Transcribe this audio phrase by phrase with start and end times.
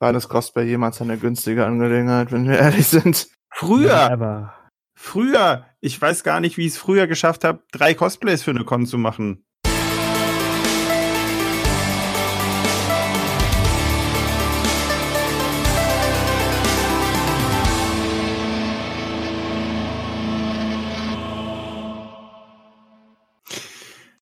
[0.00, 3.28] Reines Cosplay jemals eine günstige Angelegenheit, wenn wir ehrlich sind.
[3.52, 4.54] Früher, Aber
[4.94, 8.64] früher, ich weiß gar nicht, wie ich es früher geschafft habe, drei Cosplays für eine
[8.64, 9.44] Con zu machen.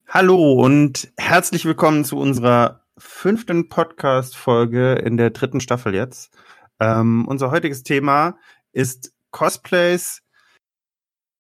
[0.09, 6.37] Hallo und herzlich willkommen zu unserer fünften Podcast-Folge in der dritten Staffel jetzt.
[6.81, 8.39] Ähm, unser heutiges Thema
[8.73, 10.23] ist Cosplays,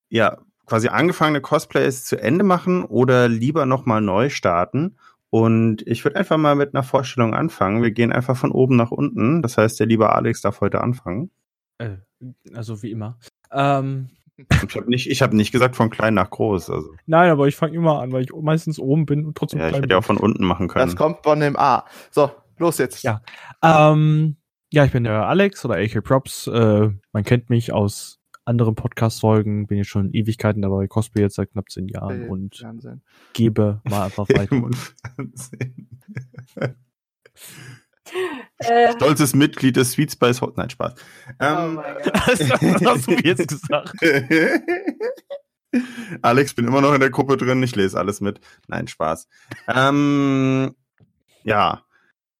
[0.08, 4.96] ja, quasi angefangene Cosplays zu Ende machen oder lieber nochmal neu starten.
[5.30, 7.82] Und ich würde einfach mal mit einer Vorstellung anfangen.
[7.82, 9.42] Wir gehen einfach von oben nach unten.
[9.42, 11.30] Das heißt, der liebe Alex darf heute anfangen.
[11.78, 11.96] äh,
[12.54, 13.18] also wie immer.
[13.52, 16.68] Ähm, Ich habe nicht, ich hab nicht gesagt von klein nach groß.
[16.70, 19.66] Also, nein, aber ich fange immer an, weil ich meistens oben bin und trotzdem ja,
[19.66, 20.16] ich klein hätte ja auch bin.
[20.18, 20.86] von unten machen können.
[20.86, 21.86] Das kommt von dem A.
[22.10, 23.02] So, los jetzt.
[23.02, 23.22] Ja.
[23.62, 24.36] Ähm,
[24.70, 26.46] ja, ich bin der Alex oder AK Props.
[26.48, 31.50] Äh, man kennt mich aus anderen Podcast-Folgen, bin jetzt schon Ewigkeiten dabei, Cosplay jetzt seit
[31.52, 33.02] knapp zehn Jahren Film, und Fernsehen.
[33.32, 34.62] gebe mal einfach weiter.
[38.58, 40.56] Äh, Stolzes Mitglied des Sweet Spice Hot.
[40.56, 40.94] Nein, Spaß.
[40.94, 40.98] oh
[41.40, 42.12] Ähm, Gott.
[42.14, 43.92] Was hast du jetzt gesagt?
[46.22, 48.40] Alex, bin immer noch in der Gruppe drin, ich lese alles mit.
[48.68, 49.28] Nein, Spaß.
[49.68, 50.74] Ähm,
[51.42, 51.82] ja,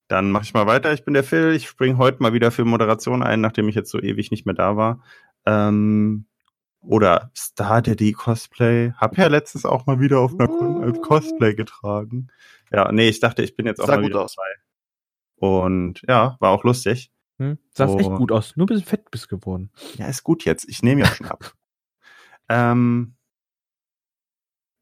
[0.08, 0.92] dann mache ich mal weiter.
[0.92, 3.90] Ich bin der Phil, ich springe heute mal wieder für Moderation ein, nachdem ich jetzt
[3.90, 5.02] so ewig nicht mehr da war.
[5.44, 6.26] Ähm,
[6.80, 8.92] oder Star Daddy Cosplay.
[8.96, 12.28] Hab ja letztens auch mal wieder auf einer Con als Cosplay getragen.
[12.72, 14.36] Ja, nee, ich dachte, ich bin jetzt auch Sah mal gut wieder aus.
[14.36, 14.48] dabei.
[15.36, 17.10] Und ja, war auch lustig.
[17.38, 17.58] Hm?
[17.72, 17.98] Sahst Oh.
[17.98, 18.56] echt gut aus.
[18.56, 19.70] Nur ein bisschen fett bist geworden.
[19.96, 20.68] Ja, ist gut jetzt.
[20.68, 21.52] Ich nehme ja schon ab.
[22.48, 23.14] ähm,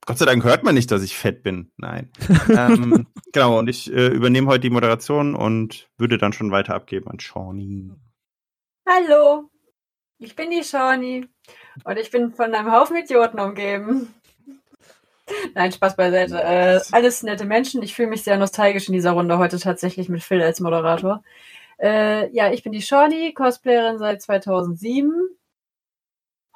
[0.06, 1.72] Gott sei Dank hört man nicht, dass ich fett bin.
[1.76, 2.10] Nein.
[2.48, 7.08] ähm, genau, und ich äh, übernehme heute die Moderation und würde dann schon weiter abgeben
[7.08, 7.90] an Shawnee.
[8.86, 9.50] Hallo,
[10.18, 11.26] ich bin die Shawnee
[11.84, 14.14] und ich bin von einem Haufen Idioten umgeben.
[15.54, 16.42] Nein, Spaß beiseite.
[16.42, 17.82] Äh, alles nette Menschen.
[17.82, 21.22] Ich fühle mich sehr nostalgisch in dieser Runde heute tatsächlich mit Phil als Moderator.
[21.78, 25.12] Äh, ja, ich bin die Shawnee, Cosplayerin seit 2007.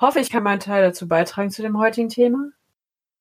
[0.00, 2.50] Hoffe, ich kann meinen Teil dazu beitragen zu dem heutigen Thema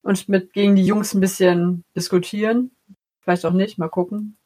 [0.02, 2.70] und mit gegen die Jungs ein bisschen diskutieren.
[3.20, 4.36] Vielleicht auch nicht, mal gucken.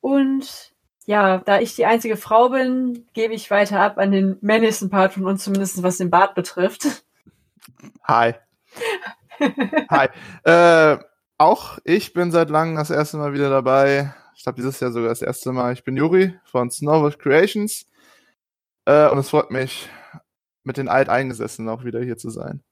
[0.00, 0.72] Und
[1.06, 5.12] ja, da ich die einzige Frau bin, gebe ich weiter ab an den männlichsten Part
[5.12, 7.04] von uns, zumindest was den Bart betrifft.
[8.04, 8.34] Hi.
[9.90, 10.08] Hi.
[10.44, 10.98] Äh,
[11.38, 14.14] auch ich bin seit langem das erste Mal wieder dabei.
[14.36, 15.72] Ich glaube, dieses Jahr sogar das erste Mal.
[15.72, 17.86] Ich bin Juri von Snowboard Creations.
[18.86, 19.88] Äh, und es freut mich,
[20.64, 22.62] mit den Alteingesessenen auch wieder hier zu sein.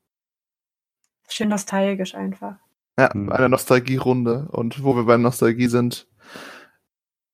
[1.28, 2.56] Schön nostalgisch einfach.
[2.98, 3.30] Ja, Mhm.
[3.32, 4.48] eine Nostalgierunde.
[4.50, 6.06] Und wo wir bei Nostalgie sind,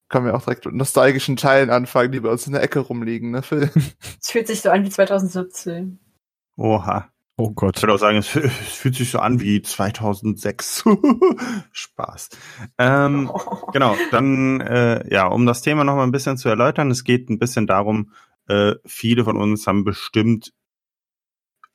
[0.08, 3.30] können wir auch direkt mit nostalgischen Teilen anfangen, die bei uns in der Ecke rumliegen,
[3.32, 3.70] ne, Phil?
[4.22, 5.98] Es fühlt sich so an wie 2017.
[6.56, 7.10] Oha.
[7.40, 7.76] Oh Gott.
[7.76, 10.84] Ich würde auch sagen, es, fühlt sich so an wie 2006.
[11.72, 12.30] Spaß.
[12.78, 13.30] Ähm,
[13.72, 17.30] genau, dann, äh, ja, um das Thema noch mal ein bisschen zu erläutern, es geht
[17.30, 18.10] ein bisschen darum,
[18.48, 20.52] äh, viele von uns haben bestimmt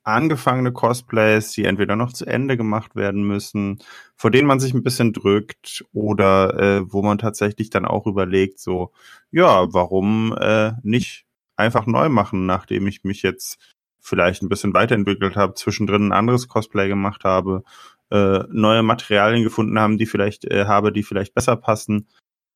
[0.02, 3.78] angefangene Cosplays, die entweder noch zu Ende gemacht werden müssen,
[4.16, 8.58] vor denen man sich ein bisschen drückt oder äh, wo man tatsächlich dann auch überlegt,
[8.58, 8.92] so,
[9.30, 11.24] ja, warum äh, nicht
[11.56, 13.73] einfach neu machen, nachdem ich mich jetzt
[14.04, 17.64] vielleicht ein bisschen weiterentwickelt habe, zwischendrin ein anderes Cosplay gemacht habe,
[18.10, 22.06] äh, neue Materialien gefunden haben, die vielleicht äh, habe, die vielleicht besser passen.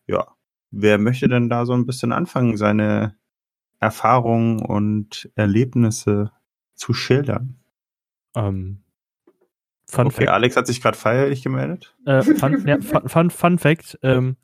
[0.06, 0.26] Ja,
[0.70, 3.16] wer möchte denn da so ein bisschen anfangen, seine
[3.80, 6.32] Erfahrungen und Erlebnisse
[6.74, 7.56] zu schildern?
[8.36, 8.82] Ähm,
[9.90, 10.28] Fun okay, Fact.
[10.28, 11.96] Alex hat sich gerade feierlich gemeldet.
[12.04, 13.98] Äh, fun, ja, fun, fun, Fact.
[14.02, 14.36] Ähm,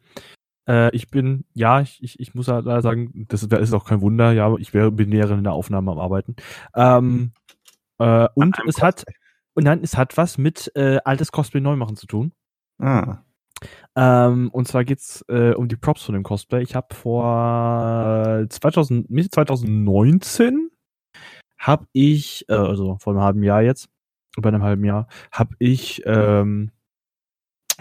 [0.69, 4.01] äh, ich bin, ja, ich, ich, ich muss halt leider sagen, das ist auch kein
[4.01, 6.37] Wunder, ja, ich wäre, bin während in der Aufnahme am Arbeiten.
[6.75, 7.33] Ähm,
[7.99, 9.05] äh, und es hat,
[9.55, 12.33] und dann, es hat was mit äh, altes Cosplay neu machen zu tun.
[12.79, 13.19] Ah,
[13.97, 16.63] Ähm, und zwar geht's äh, um die Props von dem Cosplay.
[16.63, 20.71] Ich habe vor äh, 2000, Mitte 2019
[21.59, 23.89] habe ich, äh, also vor einem halben Jahr jetzt,
[24.37, 26.73] über einem halben Jahr, habe ich ähm,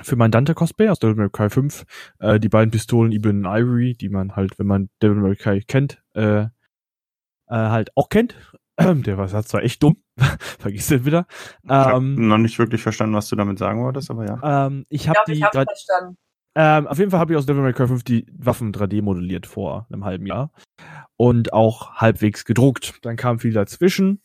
[0.02, 1.86] für mein Dante Cosplay aus Devil May Cry 5
[2.20, 6.02] äh, die beiden Pistolen und Ivory, die man halt, wenn man Devil May Cry kennt,
[6.16, 6.48] äh, äh,
[7.48, 8.36] halt auch kennt.
[8.80, 9.98] Der war das zwar echt dumm,
[10.60, 11.28] vergiss den wieder.
[11.64, 14.66] ich habe Ähm, noch nicht wirklich verstanden, was du damit sagen wolltest, aber ja.
[14.68, 16.18] ähm, ich habe die ich grad- verstanden.
[16.56, 19.46] ähm, auf jeden Fall habe ich aus Devil May Cry 5 die Waffen 3D modelliert
[19.46, 20.52] vor einem halben Jahr
[21.18, 22.96] und auch halbwegs gedruckt.
[23.04, 24.24] Dann kam viel dazwischen,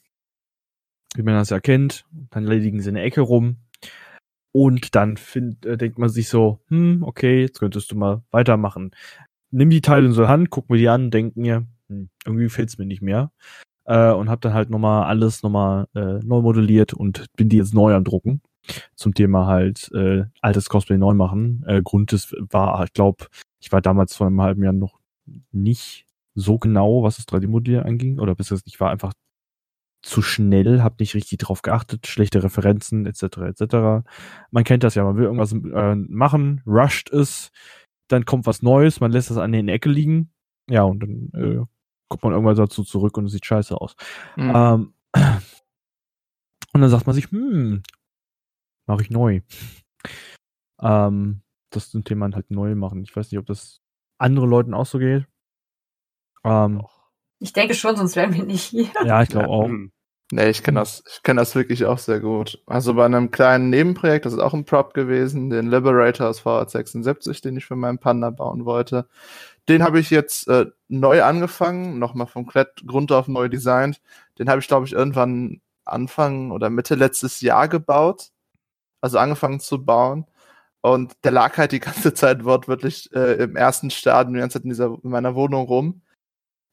[1.14, 2.06] wie man das ja kennt.
[2.30, 3.58] Dann liegen sie in der Ecke rum.
[4.58, 8.90] Und dann find, äh, denkt man sich so, hm, okay, jetzt könntest du mal weitermachen.
[9.52, 12.76] nimm die Teile in so Hand, guck mir die an, denk mir, hm, irgendwie fehlt's
[12.76, 13.30] mir nicht mehr.
[13.84, 17.72] Äh, und habe dann halt nochmal alles nochmal äh, neu modelliert und bin die jetzt
[17.72, 18.42] neu am drucken.
[18.96, 21.62] Zum Thema halt äh, altes Cosplay neu machen.
[21.68, 23.26] Äh, Grund ist, war, ich glaube,
[23.60, 24.98] ich war damals vor einem halben Jahr noch
[25.52, 28.18] nicht so genau, was das 3D-Modellieren anging.
[28.18, 29.12] Oder bis ich war einfach
[30.02, 33.22] zu schnell, habe nicht richtig drauf geachtet, schlechte Referenzen etc.
[33.38, 34.06] etc.
[34.50, 37.50] Man kennt das ja, man will irgendwas äh, machen, rusht es,
[38.08, 40.32] dann kommt was Neues, man lässt das an den Ecke liegen,
[40.68, 41.64] ja und dann äh,
[42.08, 43.96] kommt man irgendwann dazu zurück und es sieht scheiße aus.
[44.36, 44.52] Mhm.
[44.54, 44.94] Ähm,
[46.72, 47.82] und dann sagt man sich, hm,
[48.86, 49.40] mache ich neu.
[50.80, 53.02] Ähm, das zum Thema halt neu machen.
[53.02, 53.80] Ich weiß nicht, ob das
[54.18, 55.26] anderen Leuten auch so geht.
[56.44, 56.82] Ähm,
[57.40, 58.88] Ich denke schon, sonst wären wir nicht hier.
[59.04, 59.66] ja, ich glaube auch.
[59.66, 59.92] Hm.
[60.30, 62.62] Nee, ich kenne das, ich kenne das wirklich auch sehr gut.
[62.66, 67.40] Also bei einem kleinen Nebenprojekt, das ist auch ein Prop gewesen, den Liberator aus VH76,
[67.42, 69.08] den ich für meinen Panda bauen wollte.
[69.70, 74.02] Den habe ich jetzt äh, neu angefangen, nochmal vom Grund auf neu designt.
[74.38, 78.28] Den habe ich, glaube ich, irgendwann Anfang oder Mitte letztes Jahr gebaut.
[79.00, 80.26] Also angefangen zu bauen.
[80.82, 84.64] Und der lag halt die ganze Zeit wortwörtlich äh, im ersten Stadium die ganze Zeit
[84.64, 86.02] in, dieser, in meiner Wohnung rum.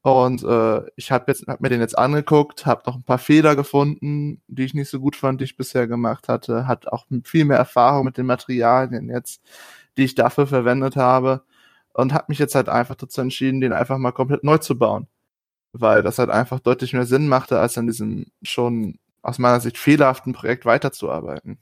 [0.05, 3.55] Und äh, ich habe jetzt hab mir den jetzt angeguckt, habe noch ein paar Fehler
[3.55, 6.67] gefunden, die ich nicht so gut fand, die ich bisher gemacht hatte.
[6.67, 9.41] Hat auch viel mehr Erfahrung mit den Materialien jetzt,
[9.97, 11.41] die ich dafür verwendet habe.
[11.93, 15.07] Und habe mich jetzt halt einfach dazu entschieden, den einfach mal komplett neu zu bauen.
[15.73, 19.79] Weil das halt einfach deutlich mehr Sinn machte, als an diesem schon aus meiner Sicht
[19.79, 21.57] fehlerhaften Projekt weiterzuarbeiten.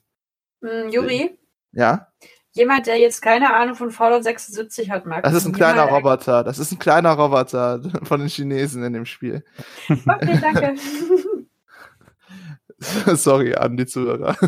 [0.62, 1.40] Hm, Juri,
[1.72, 2.10] Ja?
[2.54, 6.44] Jemand, der jetzt keine Ahnung von Fallout 76 hat, mag Das ist ein kleiner Roboter.
[6.44, 9.44] Das ist ein kleiner Roboter von den Chinesen in dem Spiel.
[9.90, 10.76] Okay, danke.
[13.16, 14.36] Sorry an die Zuhörer.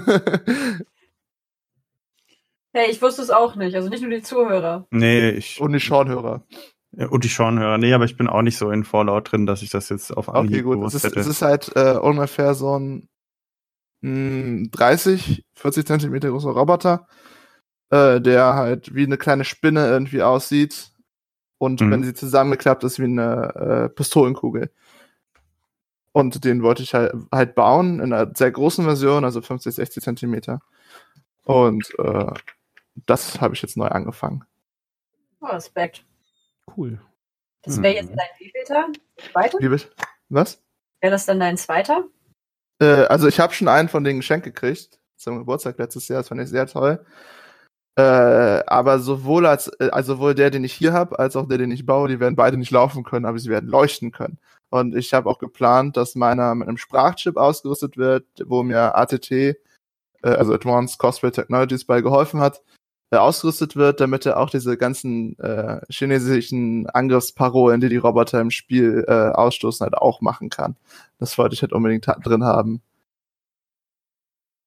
[2.74, 3.76] hey, ich wusste es auch nicht.
[3.76, 4.88] Also nicht nur die Zuhörer.
[4.92, 5.60] Nee, ich.
[5.62, 6.44] Und die Schornhörer.
[6.92, 7.78] Und die Schornhörer.
[7.78, 10.28] Nee, aber ich bin auch nicht so in Fallout drin, dass ich das jetzt auf
[10.28, 10.84] Okay, Anhieb gut.
[10.86, 13.08] Es ist, es ist halt äh, ungefähr so ein
[14.02, 17.08] mh, 30, 40 Zentimeter großer Roboter,
[17.96, 20.92] äh, der halt wie eine kleine Spinne irgendwie aussieht.
[21.58, 21.92] Und Mhm.
[21.92, 24.70] wenn sie zusammengeklappt ist, wie eine äh, Pistolenkugel.
[26.12, 30.04] Und den wollte ich halt, halt bauen in einer sehr großen Version, also 50, 60
[30.04, 30.62] Zentimeter.
[31.44, 32.32] Und äh,
[33.06, 34.44] das habe ich jetzt neu angefangen.
[35.42, 36.06] Oh, Respekt.
[36.76, 37.00] Cool.
[37.64, 38.10] Das wäre Mhm.
[38.10, 38.88] jetzt dein wievielter?
[39.32, 39.60] Zweiter?
[39.60, 39.90] Wie bitte?
[40.30, 40.62] Was?
[41.02, 42.06] Wäre das dann dein zweiter?
[42.80, 46.20] Äh, also ich habe schon einen von denen geschenkt gekriegt zum Geburtstag letztes Jahr.
[46.20, 47.06] Das fand ich sehr toll.
[47.98, 48.02] Äh,
[48.68, 51.72] aber sowohl als äh, also sowohl der, den ich hier habe, als auch der, den
[51.72, 54.38] ich baue, die werden beide nicht laufen können, aber sie werden leuchten können.
[54.70, 59.32] Und ich habe auch geplant, dass meiner mit einem Sprachchip ausgerüstet wird, wo mir ATT,
[59.32, 59.56] äh,
[60.24, 62.62] also Advanced Cosplay Technologies, bei geholfen hat,
[63.12, 68.52] äh, ausgerüstet wird, damit er auch diese ganzen äh, chinesischen Angriffsparolen, die die Roboter im
[68.52, 70.76] Spiel äh, ausstoßen, halt auch machen kann.
[71.20, 72.82] Das wollte ich halt unbedingt drin haben.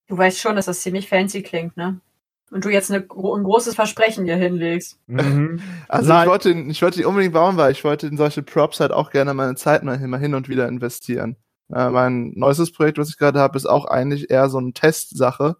[0.06, 2.00] Du weißt schon, dass das ziemlich fancy klingt, ne?
[2.50, 3.06] Und du jetzt eine, ein
[3.44, 4.98] großes Versprechen hier hinlegst.
[5.06, 5.60] Mhm.
[5.88, 6.24] Also Nein.
[6.24, 8.92] ich wollte, ihn- ich wollte ihn unbedingt bauen, weil ich wollte in solche Props halt
[8.92, 11.36] auch gerne meine Zeit mal hin, mal hin und wieder investieren.
[11.72, 15.56] Äh, mein neuestes Projekt, was ich gerade habe, ist auch eigentlich eher so eine Testsache,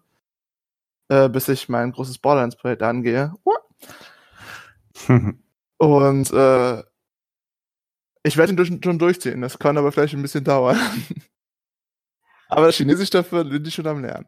[1.09, 3.33] äh, bis ich mein großes Borderlands-Projekt angehe.
[5.77, 6.83] Und äh,
[8.23, 9.41] ich werde ihn durch, schon durchziehen.
[9.41, 10.77] Das kann aber vielleicht ein bisschen dauern.
[12.49, 14.27] aber das Chinesisch dafür bin ich schon am Lernen.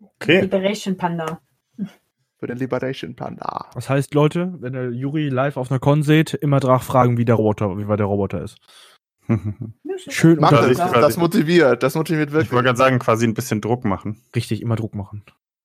[0.00, 0.40] Okay.
[0.40, 1.40] Liberation Panda.
[2.38, 3.68] Für den Liberation Panda.
[3.74, 7.24] Das heißt, Leute, wenn ihr Juri live auf einer Con seht, immer drauf fragen, wie
[7.24, 8.58] der Roboter, wie weit der Roboter ist.
[10.08, 12.52] Schön Mach das, das, das motiviert, das motiviert Ich wirklich.
[12.52, 14.22] wollte gerade sagen, quasi ein bisschen Druck machen.
[14.34, 15.24] Richtig, immer Druck machen.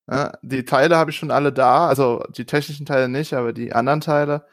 [0.10, 3.74] Ja, die Teile habe ich schon alle da, also die technischen Teile nicht, aber die
[3.74, 4.46] anderen Teile.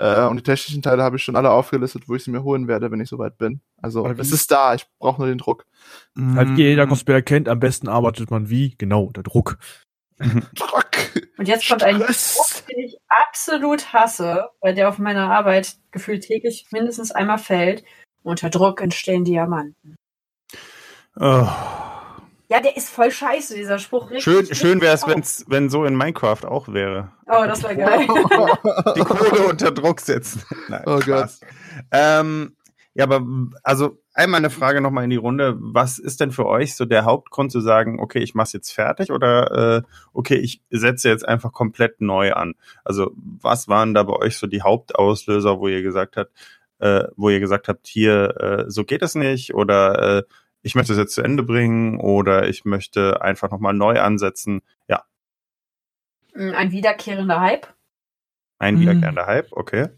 [0.00, 2.68] Äh, und die technischen Teile habe ich schon alle aufgelistet, wo ich sie mir holen
[2.68, 3.60] werde, wenn ich soweit bin.
[3.82, 5.66] Also es ist da, ich brauche nur den Druck.
[6.16, 8.74] Halt wie jeder Cosplayer kennt, am besten arbeitet man wie?
[8.78, 9.58] Genau, der Druck.
[10.18, 10.90] Druck!
[11.36, 11.96] Und jetzt kommt ein.
[11.96, 17.84] Spruch, den ich absolut hasse, weil der auf meiner Arbeit gefühlt täglich mindestens einmal fällt.
[18.22, 19.96] Unter Druck entstehen Diamanten.
[21.16, 21.46] Oh.
[22.50, 24.10] Ja, der ist voll scheiße, dieser Spruch.
[24.10, 27.12] Richtig, Schön, schön wäre es, wenn's, wenn so in Minecraft auch wäre.
[27.28, 28.00] Oh, das war geil.
[28.96, 30.42] Die Kohle unter Druck setzen.
[30.68, 31.42] Nein, Oh Spaß.
[31.92, 32.56] Ähm,
[32.94, 33.24] ja, aber
[33.62, 35.54] also einmal eine Frage nochmal in die Runde.
[35.60, 39.12] Was ist denn für euch so der Hauptgrund zu sagen, okay, ich mach's jetzt fertig
[39.12, 42.54] oder äh, okay, ich setze jetzt einfach komplett neu an?
[42.84, 46.32] Also was waren da bei euch so die Hauptauslöser, wo ihr gesagt habt,
[46.80, 50.22] äh, wo ihr gesagt habt, hier, äh, so geht es nicht oder äh,
[50.62, 54.60] ich möchte es jetzt zu Ende bringen oder ich möchte einfach nochmal neu ansetzen.
[54.88, 55.04] Ja.
[56.34, 57.66] Ein wiederkehrender Hype.
[58.58, 58.80] Ein Hm.
[58.82, 59.88] wiederkehrender Hype, okay.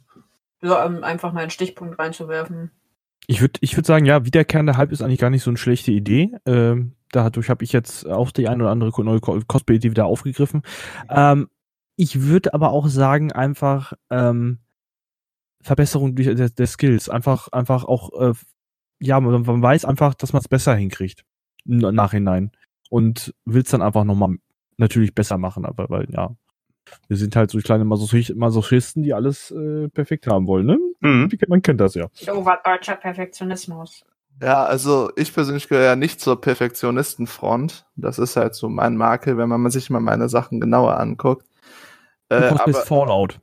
[0.61, 2.71] So, um einfach mal einen Stichpunkt reinzuwerfen.
[3.27, 5.91] Ich würde ich würd sagen, ja, wiederkehrender Hype ist eigentlich gar nicht so eine schlechte
[5.93, 6.33] Idee.
[6.47, 10.63] Ähm, dadurch habe ich jetzt auch die ein oder andere neue Co- Cosplay-Idee wieder aufgegriffen.
[11.09, 11.49] Ähm,
[11.97, 14.59] ich würde aber auch sagen, einfach ähm,
[15.61, 17.09] Verbesserung durch, der, der Skills.
[17.09, 18.33] Einfach, einfach auch, äh,
[19.03, 21.25] ja, man, man weiß einfach, dass man es besser hinkriegt.
[21.67, 22.53] Im Nachhinein.
[22.91, 24.37] Und will es dann einfach nochmal
[24.77, 26.31] natürlich besser machen, aber weil, ja.
[27.09, 30.79] Wir sind halt so kleine Masochist- Masochisten, die alles äh, perfekt haben wollen, ne?
[31.01, 31.31] Mhm.
[31.49, 32.07] Man kennt das ja.
[32.29, 34.05] Overdeutscher Perfektionismus.
[34.43, 37.87] Ja, also ich persönlich gehöre ja nicht zur Perfektionistenfront.
[37.97, 41.47] Das ist halt so mein Makel, wenn man sich mal meine Sachen genauer anguckt.
[42.29, 43.41] Du Äh, aber, Fallout.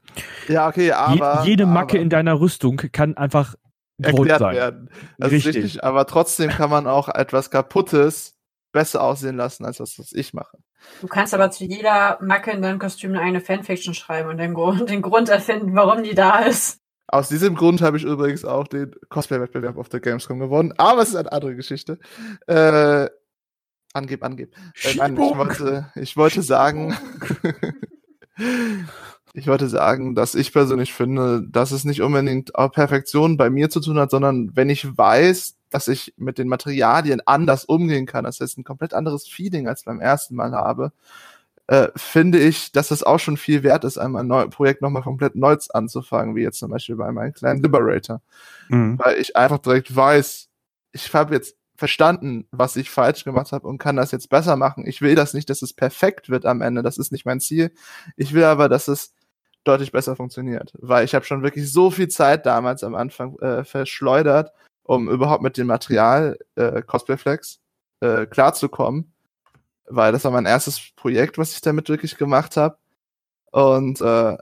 [0.48, 1.44] ja, okay, aber.
[1.44, 3.56] Je, jede Macke aber, in deiner Rüstung kann einfach
[4.02, 4.56] erklärt sein.
[4.56, 4.90] werden.
[5.18, 5.64] Das ist Richtig.
[5.64, 8.36] richtig, aber trotzdem kann man auch etwas Kaputtes
[8.72, 10.58] besser aussehen lassen, als das, was ich mache.
[11.02, 14.54] Du kannst aber zu jeder Macke in deinem Kostüm eine eigene Fanfiction schreiben und den
[14.54, 16.80] Grund, den Grund erfinden, warum die da ist.
[17.08, 21.10] Aus diesem Grund habe ich übrigens auch den Cosplay-Wettbewerb auf der Gamescom gewonnen, aber es
[21.10, 21.98] ist eine andere Geschichte.
[22.46, 23.10] Äh,
[23.94, 24.56] angeb, angeb.
[24.84, 26.96] Äh, nein, ich wollte, ich wollte sagen,
[29.34, 33.70] ich wollte sagen, dass ich persönlich finde, dass es nicht unbedingt auch Perfektion bei mir
[33.70, 38.24] zu tun hat, sondern wenn ich weiß, dass ich mit den Materialien anders umgehen kann,
[38.24, 40.92] das heißt ein komplett anderes Feeling als beim ersten Mal habe,
[41.68, 45.04] äh, finde ich, dass es auch schon viel wert ist, einmal ein neues Projekt nochmal
[45.04, 48.22] komplett neu anzufangen, wie jetzt zum Beispiel bei meinem kleinen Liberator.
[48.70, 48.98] Mhm.
[48.98, 50.50] Weil ich einfach direkt weiß,
[50.94, 54.86] ich habe jetzt verstanden, was ich falsch gemacht habe und kann das jetzt besser machen.
[54.86, 56.82] Ich will das nicht, dass es perfekt wird am Ende.
[56.82, 57.72] Das ist nicht mein Ziel.
[58.18, 59.14] Ich will aber, dass es
[59.64, 60.74] deutlich besser funktioniert.
[60.80, 64.52] Weil ich habe schon wirklich so viel Zeit damals am Anfang äh, verschleudert,
[64.84, 67.60] um überhaupt mit dem Material äh, Cosplayflex
[68.02, 69.14] äh, klarzukommen.
[69.86, 72.78] Weil das war mein erstes Projekt, was ich damit wirklich gemacht habe.
[73.52, 74.38] Und äh,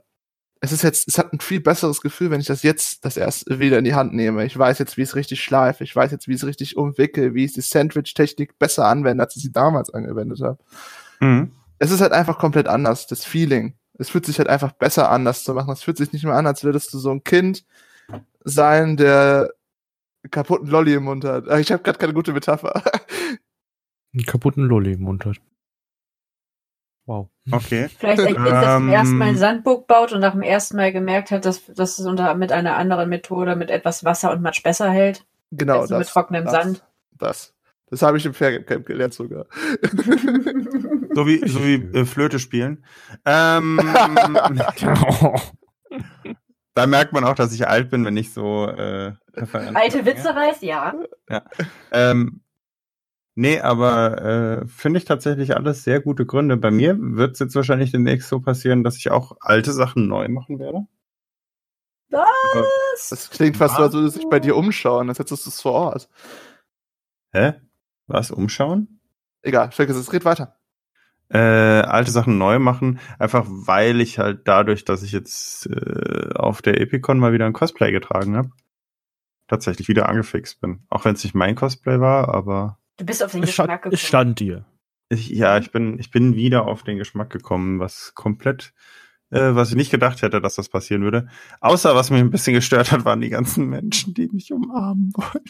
[0.60, 3.60] es ist jetzt, es hat ein viel besseres Gefühl, wenn ich das jetzt das erst
[3.60, 4.46] wieder in die Hand nehme.
[4.46, 5.84] Ich weiß jetzt, wie es richtig schleife.
[5.84, 9.44] Ich weiß jetzt, wie es richtig umwickel, wie ich die Sandwich-Technik besser anwende, als ich
[9.44, 10.58] sie damals angewendet habe.
[11.20, 11.52] Mhm.
[11.80, 13.76] Es ist halt einfach komplett anders, das Feeling.
[13.98, 15.72] Es fühlt sich halt einfach besser an, das zu machen.
[15.74, 17.66] Es fühlt sich nicht mehr an, als würdest du so ein Kind
[18.44, 19.52] sein, der
[20.32, 21.48] kaputten Lolli im Mund hat.
[21.50, 22.82] Ah, Ich habe gerade keine gute Metapher.
[24.14, 25.38] Einen kaputten Lolli im Mund hat.
[27.06, 27.30] Wow.
[27.52, 27.88] Okay.
[27.98, 28.94] Vielleicht ein Kind, das zum Ähm.
[28.94, 32.06] ersten Mal ein Sandburg baut und nach dem ersten Mal gemerkt hat, dass, dass es
[32.06, 35.26] unter, mit einer anderen Methode mit etwas Wasser und Matsch besser hält.
[35.52, 36.10] genau, als mit das.
[36.10, 36.86] trockenem das, Sand.
[37.18, 37.54] Das.
[37.90, 39.46] Das habe ich im Feriencamp gelernt sogar.
[41.16, 42.86] So wie, so wie äh, Flöte spielen.
[43.26, 43.80] Ähm,
[46.76, 49.14] da merkt man auch, dass ich alt bin, wenn ich so äh,
[49.74, 50.06] Alte.
[50.06, 50.94] Witze reißt, ja.
[51.92, 52.42] Ähm,
[53.34, 54.22] nee, aber
[54.62, 56.56] äh, finde ich tatsächlich alles sehr gute Gründe.
[56.58, 60.28] Bei mir wird es jetzt wahrscheinlich demnächst so passieren, dass ich auch alte Sachen neu
[60.28, 60.86] machen werde.
[62.12, 62.66] Aber-
[63.10, 65.74] Das klingt fast so, als würde sich bei dir umschauen, als hättest du es vor
[65.74, 66.10] Ort.
[67.34, 67.54] Hä?
[68.08, 68.32] Was?
[68.32, 69.00] Umschauen?
[69.42, 70.56] Egal, vergiss es, red weiter.
[71.30, 76.62] Äh, alte Sachen neu machen, einfach weil ich halt dadurch, dass ich jetzt äh, auf
[76.62, 78.52] der Epicon mal wieder ein Cosplay getragen habe,
[79.48, 80.84] tatsächlich wieder angefixt bin.
[80.90, 83.82] Auch wenn es nicht mein Cosplay war, aber Du bist auf den Es Geschmack stand,
[83.84, 83.94] gekommen.
[83.94, 84.66] es stand dir.
[85.10, 88.74] ich, ja, ich bin, ich bin wieder auf den Geschmack gekommen, was komplett,
[89.30, 91.28] äh, was ich nicht gedacht hätte, dass das passieren würde.
[91.60, 95.44] Außer was mich ein bisschen gestört hat, waren die ganzen Menschen, die mich umarmen wollten.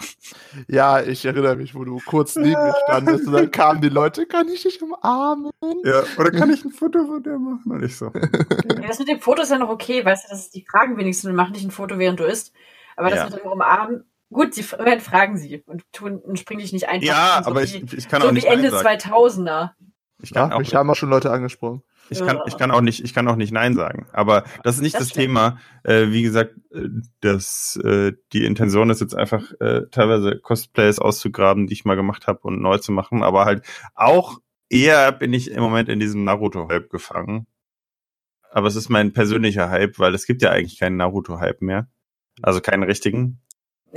[0.67, 4.25] Ja, ich erinnere mich, wo du kurz neben mir standest und dann kamen die Leute,
[4.25, 5.51] kann ich dich umarmen?
[5.83, 7.71] Ja, oder kann ich ein Foto von der machen?
[7.71, 8.11] Und ich so.
[8.15, 10.97] Ja, das mit dem Foto ist ja noch okay, weißt du, das ist die Fragen
[10.97, 12.53] wenigstens und mach nicht ein Foto, während du isst.
[12.95, 13.29] Aber das Ja.
[13.29, 17.05] mit dem Umarmen, gut, sie immerhin fragen sie und tun und springen dich nicht einfach
[17.07, 18.99] Ja, so aber wie, ich, ich kann so auch nicht wie Ende Nein sagen.
[18.99, 19.69] 2000er.
[20.21, 21.83] Ich Ja, kann, auch, mich haben auch schon Leute angesprochen.
[22.09, 24.07] Ich, kann, ich kann auch nicht, ich kann auch nicht Nein sagen.
[24.13, 25.13] Aber das ist nicht Das das.
[25.13, 25.59] Thema.
[25.83, 26.87] Äh, wie gesagt, äh,
[27.21, 32.27] das, äh, die Intention ist jetzt einfach äh, teilweise Cosplays auszugraben, die ich mal gemacht
[32.27, 33.23] habe und neu zu machen.
[33.23, 37.47] Aber halt auch eher bin ich im Moment in diesem Naruto-Hype gefangen.
[38.51, 41.87] Aber es ist mein persönlicher Hype, weil es gibt ja eigentlich keinen Naruto-Hype mehr.
[42.41, 43.41] Also keinen richtigen.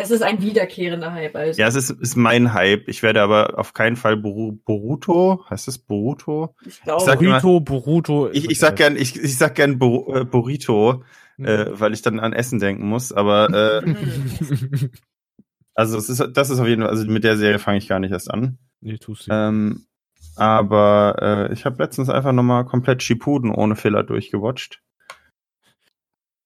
[0.00, 1.37] Es ist ein wiederkehrender Hype.
[1.37, 1.61] Also.
[1.61, 2.88] Ja, es ist, ist mein Hype.
[2.88, 6.54] Ich werde aber auf keinen Fall Boru Boruto, heißt es Boruto?
[6.66, 7.00] ich glaube.
[7.02, 8.30] ich sag immer- Burrito, Boruto.
[8.33, 11.04] Ich, ich sag gern, ich, ich sag gern Bur äh, Burrito,
[11.38, 13.12] äh, weil ich dann an Essen denken muss.
[13.12, 13.97] Aber äh, Mhm.
[15.75, 18.00] also es ist, das ist auf jeden Fall, also mit der Serie fange ich gar
[18.00, 18.59] nicht erst an.
[18.80, 19.33] nee, tust du.
[19.33, 19.87] Ähm,
[20.37, 21.16] aber
[21.50, 24.80] äh, ich habe letztens einfach nochmal komplett Shippuden ohne Filler durchgewatcht.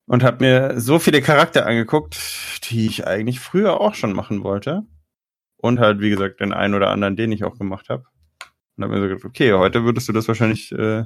[0.06, 2.16] Und habe mir so viele Charakter angeguckt,
[2.70, 4.82] die ich eigentlich früher auch schon machen wollte.
[5.56, 8.04] Und halt, wie gesagt, den einen oder anderen, den ich auch gemacht habe.
[8.76, 11.04] Und habe mir so gedacht, okay, heute würdest du das wahrscheinlich äh,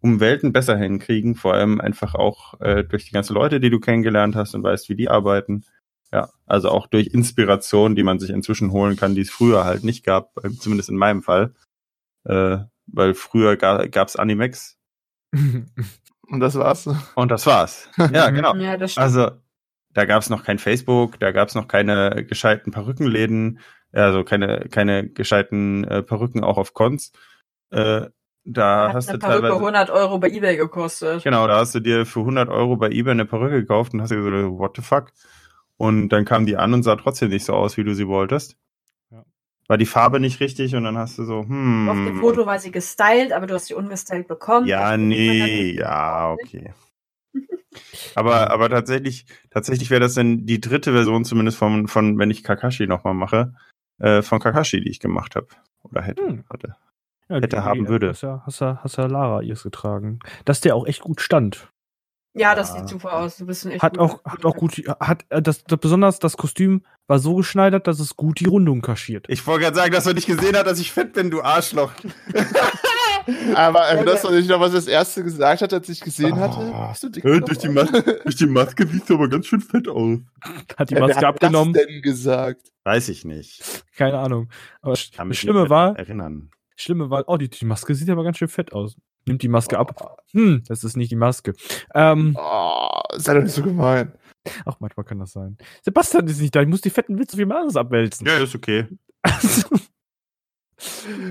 [0.00, 3.80] um Welten besser hinkriegen, vor allem einfach auch äh, durch die ganzen Leute, die du
[3.80, 5.64] kennengelernt hast und weißt, wie die arbeiten.
[6.12, 9.84] Ja, also auch durch Inspiration, die man sich inzwischen holen kann, die es früher halt
[9.84, 11.54] nicht gab, äh, zumindest in meinem Fall.
[12.24, 14.78] Äh, weil früher ga, gab's Animex.
[16.30, 16.88] Und das war's.
[17.14, 17.88] Und das war's.
[18.12, 18.54] Ja, genau.
[18.54, 18.76] Ja.
[18.96, 19.30] Also,
[19.92, 23.58] da gab's noch kein Facebook, da gab's noch keine gescheiten Perückenläden,
[23.92, 27.12] also keine, keine gescheiten äh, Perücken auch auf Cons.
[27.70, 28.06] Äh,
[28.44, 29.60] da Hat hast eine du Perücke teilweise.
[29.60, 31.22] 100 Euro bei Ebay gekostet.
[31.24, 34.10] Genau, da hast du dir für 100 Euro bei eBay eine Perücke gekauft und hast
[34.10, 35.12] dir gesagt, what the fuck?
[35.76, 38.56] Und dann kam die an und sah trotzdem nicht so aus, wie du sie wolltest.
[39.70, 41.88] War die Farbe nicht richtig und dann hast du so, hm.
[41.88, 44.66] Auf dem Foto war sie gestylt, aber du hast sie ungestylt bekommen.
[44.66, 46.74] Ja, Das nee, ja, okay.
[48.16, 52.42] Aber, aber tatsächlich, tatsächlich wäre das dann die dritte Version zumindest von, von wenn ich
[52.42, 53.54] Kakashi nochmal mache,
[54.00, 55.46] äh, von Kakashi, die ich gemacht habe.
[55.84, 56.44] Oder hätte, Hm.
[56.50, 56.74] hatte.
[57.28, 58.08] Ja, Hätte haben würde.
[58.08, 60.18] Hast ja, hast ja, hast ja Lara ihrs getragen.
[60.46, 61.68] Dass der auch echt gut stand.
[62.34, 62.80] Ja, das Ja.
[62.80, 63.36] sieht super aus.
[63.38, 66.36] Du bist ein echt Hat auch, hat auch gut, hat, äh, das, das, besonders das
[66.36, 69.26] Kostüm war so geschneidert, dass es gut die Rundung kaschiert.
[69.28, 71.90] Ich wollte gerade sagen, dass man nicht gesehen hat, dass ich fett bin, du Arschloch.
[73.54, 76.58] Aber erinnerst du dich noch, was er das erste gesagt hat, als ich gesehen hatte?
[76.72, 76.88] Oh.
[76.88, 79.60] Bist du dick Äh, durch, die Maske, durch die Maske siehst du aber ganz schön
[79.60, 80.18] fett aus.
[80.76, 81.72] Hat die Ja, wer Maske hat abgenommen.
[81.74, 82.62] Das denn gesagt?
[82.84, 83.84] Weiß ich nicht.
[83.96, 84.48] Keine Ahnung.
[84.82, 86.50] Aber Ich kann das mich Schlimme nicht war, erinnern.
[86.76, 88.96] Schlimme war, oh, die, die Maske sieht aber ganz schön fett aus.
[89.26, 90.18] Nimmt die Maske ab.
[90.32, 91.54] Hm, das ist nicht die Maske.
[91.94, 94.12] Ähm, Oh, sei doch nicht so gemein.
[94.64, 95.58] ach, manchmal kann das sein.
[95.82, 96.62] Sebastian ist nicht da.
[96.62, 98.26] Ich muss die fetten Witze auf jemand anderes abwälzen.
[98.26, 98.86] Ja, ist okay.
[99.22, 99.68] Also,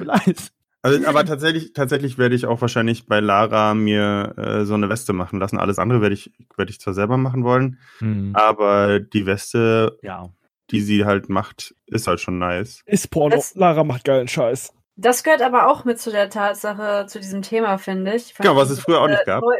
[0.04, 0.52] leid.
[0.82, 5.12] Also, aber tatsächlich, tatsächlich werde ich auch wahrscheinlich bei Lara mir äh, so eine Weste
[5.12, 5.58] machen lassen.
[5.58, 8.32] Alles andere werde ich, werde ich zwar selber machen wollen, Hm.
[8.36, 10.30] aber die Weste, Ja.
[10.72, 12.82] die sie halt macht, ist halt schon nice.
[12.86, 13.36] Ist Porno.
[13.36, 14.72] Das- Lara macht geilen Scheiß.
[15.02, 18.34] Das gehört aber auch mit zu der Tatsache, zu diesem Thema, finde ich.
[18.36, 19.42] Genau, was es früher auch nicht Äh, gab.
[19.44, 19.60] neu-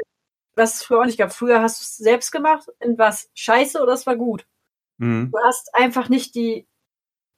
[0.56, 1.32] Was es früher auch nicht gab.
[1.32, 4.46] Früher hast du es selbst gemacht und was scheiße oder es war gut.
[4.98, 5.30] Mhm.
[5.32, 6.68] Du hast einfach nicht die,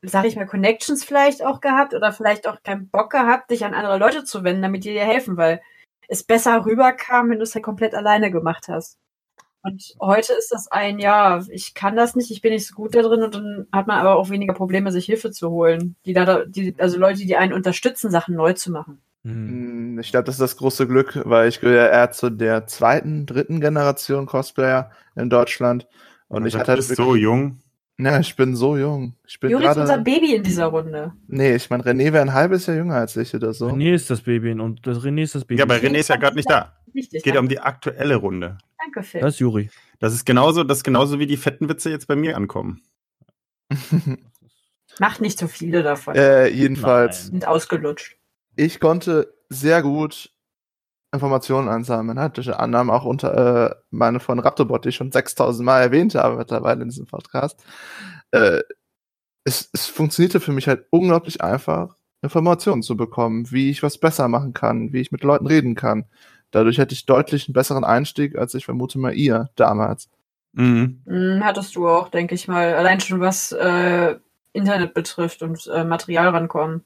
[0.02, 3.76] sag ich mal, Connections vielleicht auch gehabt oder vielleicht auch keinen Bock gehabt, dich an
[3.76, 5.62] andere Leute zu wenden, damit die dir helfen, weil
[6.08, 8.98] es besser rüberkam, wenn du es halt komplett alleine gemacht hast.
[9.64, 12.96] Und heute ist das ein, ja, ich kann das nicht, ich bin nicht so gut
[12.96, 15.96] da drin und dann hat man aber auch weniger Probleme, sich Hilfe zu holen.
[16.06, 19.02] Die da, die, also Leute, die einen unterstützen, Sachen neu zu machen.
[19.24, 19.72] Hm.
[19.94, 23.26] Hm, Ich glaube, das ist das große Glück, weil ich gehöre eher zu der zweiten,
[23.26, 25.88] dritten Generation Cosplayer in Deutschland.
[26.28, 27.60] Und ich du hatte halt bist so jung.
[28.04, 29.16] Ja, ich bin so jung.
[29.28, 29.98] Ich bin Juri ist unser.
[30.00, 31.14] Baby in dieser Runde.
[31.28, 33.68] Nee, ich meine, René wäre ein halbes Jahr jünger als ich oder so.
[33.68, 35.60] René ist das Baby und das René ist das Baby.
[35.60, 36.78] Ja, aber René ist ja gerade nicht da.
[36.96, 37.20] Richtig.
[37.20, 38.58] Es geht ja um die aktuelle Runde.
[38.80, 39.22] Danke, Phil.
[39.22, 39.70] Das ist Juri.
[40.00, 42.82] Das ist genauso, das ist genauso wie die fetten Witze jetzt bei mir ankommen.
[45.00, 46.16] Macht nicht so viele davon.
[46.16, 47.32] äh, jedenfalls, Nein.
[47.32, 48.18] Sind ausgelutscht.
[48.56, 50.32] ich konnte sehr gut
[51.14, 52.20] Informationen ansammeln.
[52.20, 56.16] Hatte unter anderem auch unter äh, meine von Raptorbot, die ich schon 6000 Mal erwähnt
[56.16, 57.64] habe mittlerweile in diesem Podcast.
[58.32, 58.62] Äh,
[59.44, 64.28] es, es funktionierte für mich halt unglaublich einfach, Informationen zu bekommen, wie ich was besser
[64.28, 66.06] machen kann, wie ich mit Leuten reden kann.
[66.52, 70.10] Dadurch hätte ich deutlich einen besseren Einstieg, als ich vermute mal ihr damals.
[70.54, 71.02] Mhm.
[71.08, 72.76] Hm, hattest du auch, denke ich mal.
[72.76, 74.18] Allein schon was äh,
[74.54, 76.84] Internet betrifft und äh, Material rankommen.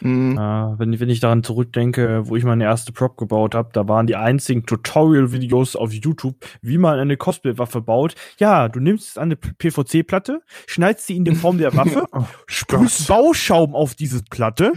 [0.00, 0.36] Mhm.
[0.38, 4.06] Ah, wenn, wenn ich daran zurückdenke, wo ich meine erste Prop gebaut habe, da waren
[4.06, 8.14] die einzigen Tutorial-Videos auf YouTube, wie man eine Cosplay-Waffe baut.
[8.38, 13.74] Ja, du nimmst eine PVC-Platte, schneidest sie in die Form der Waffe, Oh sprühst Bauschaum
[13.74, 14.72] auf diese Platte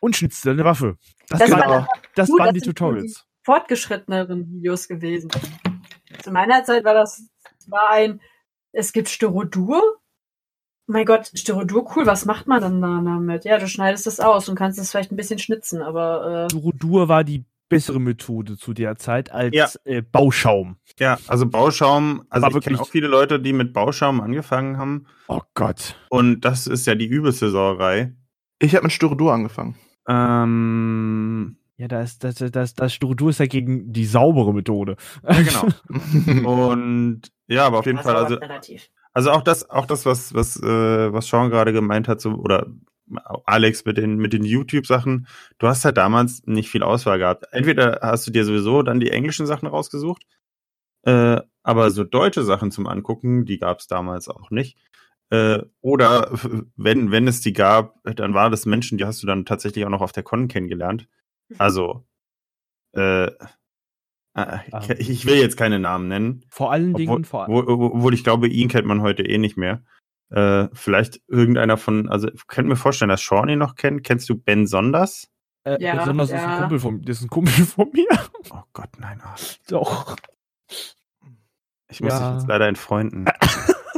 [0.00, 0.96] und schnitzt deine Waffe.
[1.28, 3.24] Das, Das waren, war- das Gut, waren die Tutorials.
[3.44, 5.30] Fortgeschritteneren Videos gewesen.
[6.22, 7.22] Zu meiner Zeit war das
[7.68, 8.20] war ein,
[8.72, 9.80] es gibt Styrodur.
[10.92, 13.44] Mein Gott, Styrodur, cool, was macht man dann da damit?
[13.44, 17.08] Ja, du schneidest das aus und kannst es vielleicht ein bisschen schnitzen, aber äh, Durodur
[17.08, 19.68] war die bessere Methode zu der Zeit als Ja.
[19.84, 20.78] äh, Bauschaum.
[20.98, 24.78] Ja, also Bauschaum, also War ich kenne wirklich- auch viele Leute, die mit Bauschaum angefangen
[24.78, 25.06] haben.
[25.28, 25.94] Oh Gott.
[26.08, 28.12] Und das ist ja die übelste Sauerei.
[28.58, 29.76] Ich habe mit Styrodur angefangen.
[30.08, 34.96] Ähm, Ja, das, das, das, das Styrodur ist ja gegen die saubere Methode.
[35.22, 36.48] ja, genau.
[36.70, 38.90] Und ja, aber auf jeden das Fall, also, relativ.
[39.12, 42.66] Also auch das, auch das, was, was, äh, was Sean gerade gemeint hat, so, oder
[43.44, 45.26] Alex mit den, mit den YouTube-Sachen,
[45.58, 47.46] du hast halt damals nicht viel Auswahl gehabt.
[47.50, 50.24] Entweder hast du dir sowieso dann die englischen Sachen rausgesucht,
[51.02, 54.78] äh, aber so deutsche Sachen zum Angucken, die gab es damals auch nicht.
[55.30, 56.30] Äh, oder
[56.76, 59.90] wenn, wenn es die gab, dann war das Menschen, die hast du dann tatsächlich auch
[59.90, 61.08] noch auf der Con kennengelernt.
[61.58, 62.04] Also,
[62.94, 63.32] äh, äh,
[64.98, 66.44] ich, ich will jetzt keine Namen nennen.
[66.48, 69.38] Vor allen Obwohl, Dingen, vor wo- wo- obwohl ich glaube, ihn kennt man heute eh
[69.38, 69.82] nicht mehr.
[70.30, 74.04] Äh, vielleicht irgendeiner von, also ich könnte mir vorstellen, dass Shawnee noch kennt.
[74.04, 75.28] Kennst du Ben Sonders?
[75.64, 76.58] Äh, Ja, besonders ist ein ja.
[76.60, 78.06] Kumpel von, das ist ein Kumpel von mir.
[78.50, 79.20] Oh Gott, nein.
[79.24, 79.34] ah.
[79.68, 80.16] Doch.
[81.90, 82.28] Ich muss Ja.
[82.30, 83.24] dich jetzt leider entfreunden.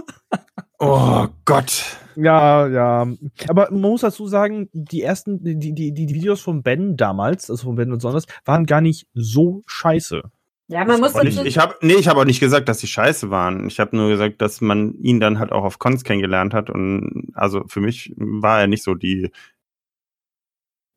[0.78, 1.98] oh Gott.
[2.16, 3.06] Ja, ja.
[3.48, 7.64] Aber man muss dazu sagen, die ersten, die, die, die Videos von Ben damals, also
[7.64, 10.22] von Ben und Sonders, waren gar nicht so scheiße.
[10.68, 13.30] Ja, man muss Und ich habe nee, ich habe auch nicht gesagt, dass sie scheiße
[13.30, 13.66] waren.
[13.66, 17.30] Ich habe nur gesagt, dass man ihn dann halt auch auf Cons kennengelernt hat und
[17.34, 19.30] also für mich war er nicht so die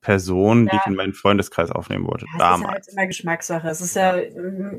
[0.01, 0.81] Person, die Ja.
[0.81, 2.25] ich in meinen Freundeskreis aufnehmen wollte.
[2.25, 2.87] Ja, es ist halt damals.
[2.89, 3.67] immer Geschmackssache.
[3.67, 4.15] Es ist ja,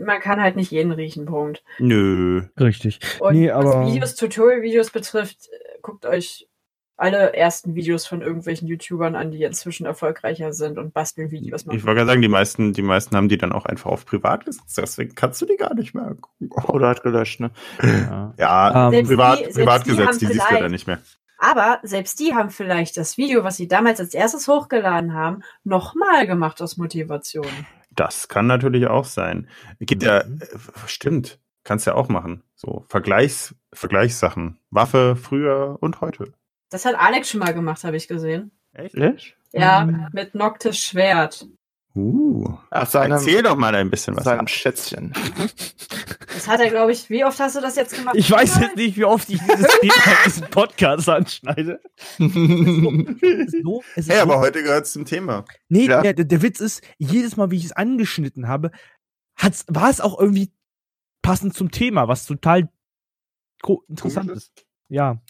[0.05, 1.65] man kann halt nicht jeden riechen, Punkt.
[1.81, 2.43] Nö.
[2.61, 3.01] Richtig.
[3.19, 5.49] Und Nee, aber- was Videos, Tutorial-Videos betrifft,
[5.87, 6.49] guckt euch
[6.99, 11.77] alle ersten Videos von irgendwelchen YouTubern an, die inzwischen erfolgreicher sind und Bastelvideos machen.
[11.77, 14.47] Ich wollte gerade sagen, die meisten, die meisten haben die dann auch einfach auf privat
[14.47, 14.79] gesetzt.
[14.79, 16.51] Deswegen kannst du die gar nicht mehr gucken.
[16.75, 17.51] Oder hat gelöscht, ne?
[17.83, 18.35] Ja.
[18.39, 20.99] Ja, Ähm, privat, die- privat die gesetzt, die siehst du dann nicht mehr.
[21.39, 26.27] Aber selbst die haben vielleicht das Video, was sie damals als erstes hochgeladen haben, nochmal
[26.27, 27.47] gemacht aus Motivation.
[27.91, 29.49] Das kann natürlich auch sein.
[29.81, 30.41] Gibt ja, Mhm.
[30.41, 30.47] äh,
[30.87, 32.43] stimmt, kannst ja auch machen.
[32.55, 34.59] So Vergleichs, Vergleichssachen.
[34.71, 36.33] Waffe früher und heute.
[36.71, 38.51] Das hat Alex schon mal gemacht, habe ich gesehen.
[38.73, 39.35] Echt?
[39.53, 40.09] Ja, Mhm.
[40.13, 41.47] mit Noctis Schwert.
[41.95, 42.53] Uh.
[42.71, 44.25] Ach, seinem, Erzähl doch mal ein bisschen was.
[44.25, 45.15] seinem Schätzchen.
[46.35, 48.15] Das hat er, glaube ich, wie oft hast du das jetzt gemacht?
[48.19, 51.81] Ich weiß jetzt nicht, wie oft ich dieses Thema in diesem Podcast anschneide.
[51.97, 55.47] Es ist so, es ist Hey, so, aber heute gehört zum Thema.
[55.71, 56.03] nee, Ja.
[56.03, 58.73] der, der, der Witz ist, jedes Mal, wie ich es angeschnitten habe,
[59.37, 60.53] hat's, war es auch irgendwie
[61.27, 62.69] passend zum Thema, was total
[63.89, 64.65] interessant ist.
[64.89, 65.21] Ja.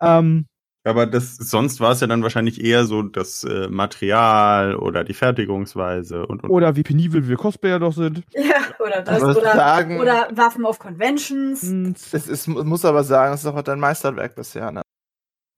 [0.00, 0.46] Ähm,
[0.84, 5.12] Aber das, sonst war es ja dann wahrscheinlich eher so das äh, Material oder die
[5.12, 8.22] Fertigungsweise und, und oder wie penibel wir Cosplayer doch sind.
[8.32, 9.22] Ja, oder das.
[9.22, 11.62] Oder, sagen- oder Waffen auf Conventions.
[11.62, 14.82] Hm, Es ist, muss aber sagen, es ist auch dein Meisterwerk bisher, ne?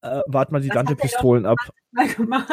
[0.03, 1.59] äh, wart mal die Dante-Pistolen ab.
[1.92, 2.49] Mal gemacht.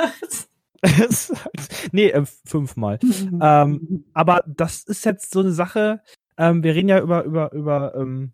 [1.92, 3.00] nee, äh, fünfmal.
[3.42, 6.02] ähm, aber das ist jetzt so eine Sache.
[6.38, 8.34] Ähm, wir reden ja über, über, über, ähm,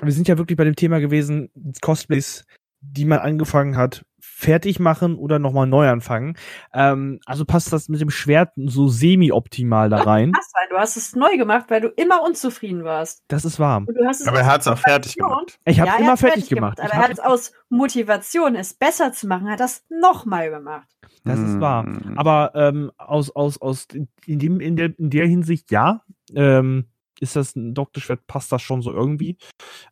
[0.00, 2.44] wir sind ja wirklich bei dem Thema gewesen, Cosplays,
[2.80, 6.36] die man angefangen hat, fertig machen oder nochmal neu anfangen.
[6.72, 10.32] Ähm, also passt das mit dem Schwert so semi-optimal da rein.
[10.36, 13.22] Hast du, du hast es neu gemacht, weil du immer unzufrieden warst.
[13.28, 13.86] Das ist warm.
[13.86, 15.58] Und du hast es Aber er hat es auch fertig gemacht.
[15.64, 16.80] Ich habe Ja, er immer fertig gemacht.
[16.80, 20.88] Aber Ich er hat es aus Motivation, es besser zu machen, hat das nochmal gemacht.
[21.24, 21.84] das ist wahr.
[21.84, 22.18] Hm.
[22.18, 23.86] Aber ähm, aus, aus, aus
[24.26, 26.02] in, dem, in, der, in der Hinsicht ja.
[26.34, 26.86] Ähm,
[27.20, 29.36] ist das ein Doktorschwert, passt das schon so irgendwie.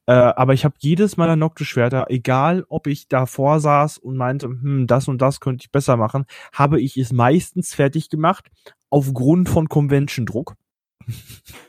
[0.06, 4.86] Äh, aber ich habe jedes meiner Noctis-Schwerter, egal ob ich davor saß und meinte, hm,
[4.86, 8.50] das und das könnte ich besser machen, habe ich es meistens fertig gemacht,
[8.90, 10.56] aufgrund von Convention-Druck.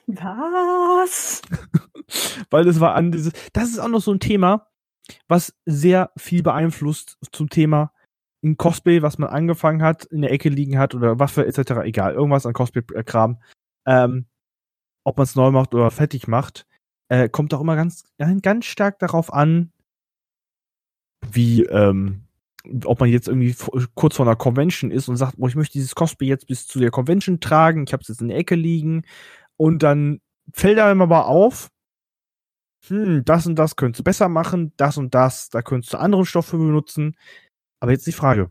[0.08, 1.41] Was?
[2.49, 4.67] Weil es war an dieses, das ist auch noch so ein Thema,
[5.28, 7.91] was sehr viel beeinflusst zum Thema
[8.41, 11.71] in Cosplay, was man angefangen hat, in der Ecke liegen hat oder Waffe etc.
[11.84, 13.41] Egal, irgendwas an Cosplay-Kram.
[13.86, 14.26] Ähm,
[15.03, 16.65] ob man es neu macht oder fertig macht,
[17.09, 18.05] äh, kommt auch immer ganz,
[18.41, 19.71] ganz stark darauf an,
[21.31, 22.23] wie, ähm,
[22.85, 23.55] ob man jetzt irgendwie
[23.95, 26.79] kurz vor einer Convention ist und sagt, boah, ich möchte dieses Cosplay jetzt bis zu
[26.79, 29.03] der Convention tragen, ich habe es jetzt in der Ecke liegen
[29.57, 31.69] und dann fällt einem aber auf,
[32.87, 36.25] hm, das und das könntest du besser machen, das und das, da könntest du andere
[36.25, 37.15] Stoffe benutzen.
[37.79, 38.49] Aber jetzt die Frage,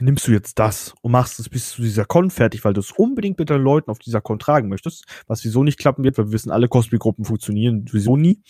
[0.00, 2.92] nimmst du jetzt das und machst es bis zu dieser Con fertig, weil du es
[2.92, 6.26] unbedingt mit deinen Leuten auf dieser Con tragen möchtest, was wieso nicht klappen wird, weil
[6.26, 8.42] wir wissen, alle Cosplay-Gruppen funktionieren sowieso nie.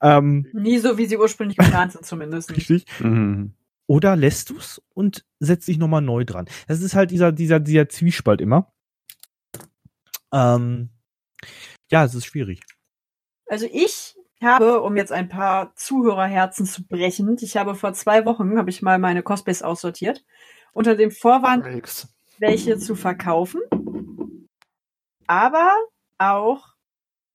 [0.00, 2.50] Ähm, Nie so, wie sie ursprünglich geplant sind, zumindest.
[2.50, 2.70] nicht.
[2.70, 3.00] richtig.
[3.00, 3.54] Mhm.
[3.86, 6.46] Oder lässt du es und setzt dich nochmal neu dran.
[6.66, 8.72] Das ist halt dieser, dieser, dieser Zwiespalt immer.
[10.32, 10.90] Ähm,
[11.90, 12.60] ja, es ist schwierig.
[13.46, 18.58] Also ich habe, um jetzt ein paar Zuhörerherzen zu brechen, ich habe vor zwei Wochen,
[18.58, 20.24] habe ich mal meine Cosplays aussortiert,
[20.78, 22.06] unter dem Vorwand, Nix.
[22.38, 23.60] welche zu verkaufen,
[25.26, 25.74] aber
[26.18, 26.68] auch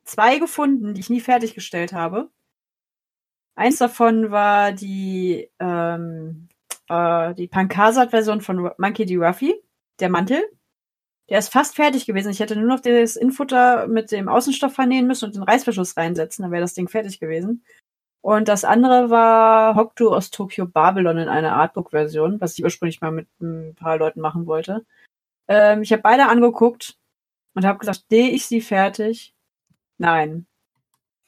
[0.05, 2.29] zwei gefunden, die ich nie fertiggestellt habe.
[3.55, 6.47] Eins davon war die, ähm,
[6.87, 9.17] äh, die Pankasat-Version von Monkey D.
[9.17, 9.53] Ruffy,
[9.99, 10.41] der Mantel.
[11.29, 12.31] Der ist fast fertig gewesen.
[12.31, 16.43] Ich hätte nur noch das Infutter mit dem Außenstoff vernähen müssen und den Reißverschluss reinsetzen,
[16.43, 17.65] dann wäre das Ding fertig gewesen.
[18.23, 23.11] Und das andere war Hokuto aus Tokyo Babylon in einer Artbook-Version, was ich ursprünglich mal
[23.11, 24.85] mit ein paar Leuten machen wollte.
[25.49, 26.97] Ähm, ich habe beide angeguckt
[27.53, 29.35] und habe gesagt, sehe ich sie fertig?
[29.97, 30.45] Nein.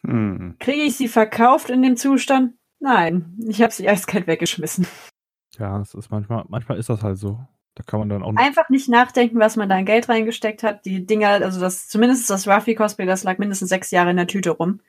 [0.06, 0.56] Hm.
[0.60, 2.54] Kriege ich sie verkauft in dem Zustand?
[2.80, 3.38] Nein.
[3.46, 4.88] Ich habe sie eiskalt weggeschmissen.
[5.60, 7.46] Ja, es ist manchmal, manchmal ist das halt so.
[7.76, 8.42] Da kann man dann auch nicht.
[8.42, 10.86] Einfach nicht nachdenken, was man da an Geld reingesteckt hat.
[10.86, 14.28] Die Dinger, also das, zumindest das Ruffy Cosplay, das lag mindestens sechs Jahre in der
[14.28, 14.80] Tüte rum.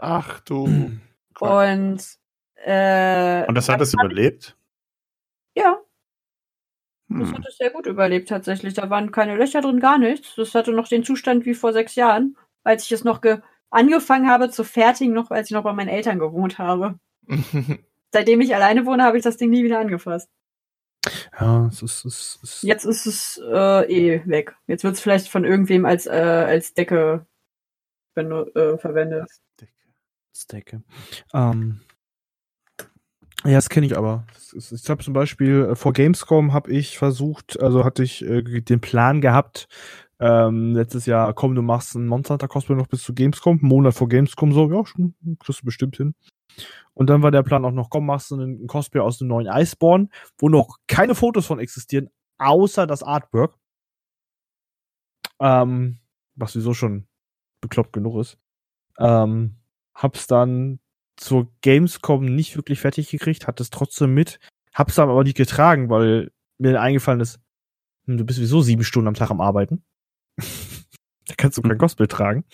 [0.00, 0.68] Ach du.
[1.40, 2.02] Und,
[2.56, 4.56] äh, Und das hat es überlebt?
[5.54, 5.80] ja,
[7.08, 7.34] Das Hm.
[7.36, 8.74] hat es sehr gut überlebt tatsächlich.
[8.74, 10.34] Da waren keine Löcher drin, gar nichts.
[10.36, 13.38] Das hatte noch den Zustand wie vor sechs Jahren, als ich es noch ge
[13.70, 16.98] angefangen habe zu fertigen, noch als ich noch bei meinen Eltern gewohnt habe.
[18.12, 20.30] Seitdem ich alleine wohne, habe ich das Ding nie wieder angefasst.
[21.38, 24.56] Ja, es ist, es ist Jetzt ist es äh, eh weg.
[24.66, 27.26] Jetzt wird es vielleicht von irgendwem als, äh, als Decke
[28.16, 29.30] äh, verwendet.
[30.42, 30.82] Stecke.
[31.32, 31.80] Ähm,
[33.44, 34.26] ja, das kenne ich aber.
[34.54, 38.80] Ich habe zum Beispiel äh, vor Gamescom habe ich versucht, also hatte ich äh, den
[38.80, 39.68] Plan gehabt,
[40.18, 43.68] ähm, letztes Jahr, komm, du machst ein Monster Hunter Cosplay noch bis zu Gamescom, einen
[43.68, 46.14] Monat vor Gamescom, so, ja, schon, kriegst du bestimmt hin.
[46.94, 49.46] Und dann war der Plan auch noch, komm, machst du einen Cosplay aus dem neuen
[49.46, 53.54] Iceborne, wo noch keine Fotos von existieren, außer das Artwork.
[55.38, 55.98] Ähm,
[56.34, 57.06] was sowieso schon
[57.60, 58.38] bekloppt genug ist.
[58.98, 59.56] Ähm,
[59.96, 60.78] hab's dann
[61.16, 64.38] zur Gamescom nicht wirklich fertig gekriegt, hatte es trotzdem mit,
[64.74, 67.40] hab's dann aber nicht getragen, weil mir dann eingefallen ist,
[68.06, 69.82] hm, du bist sowieso sieben Stunden am Tag am Arbeiten.
[71.26, 71.78] da kannst du kein Mhm.
[71.78, 72.44] Cosplay tragen.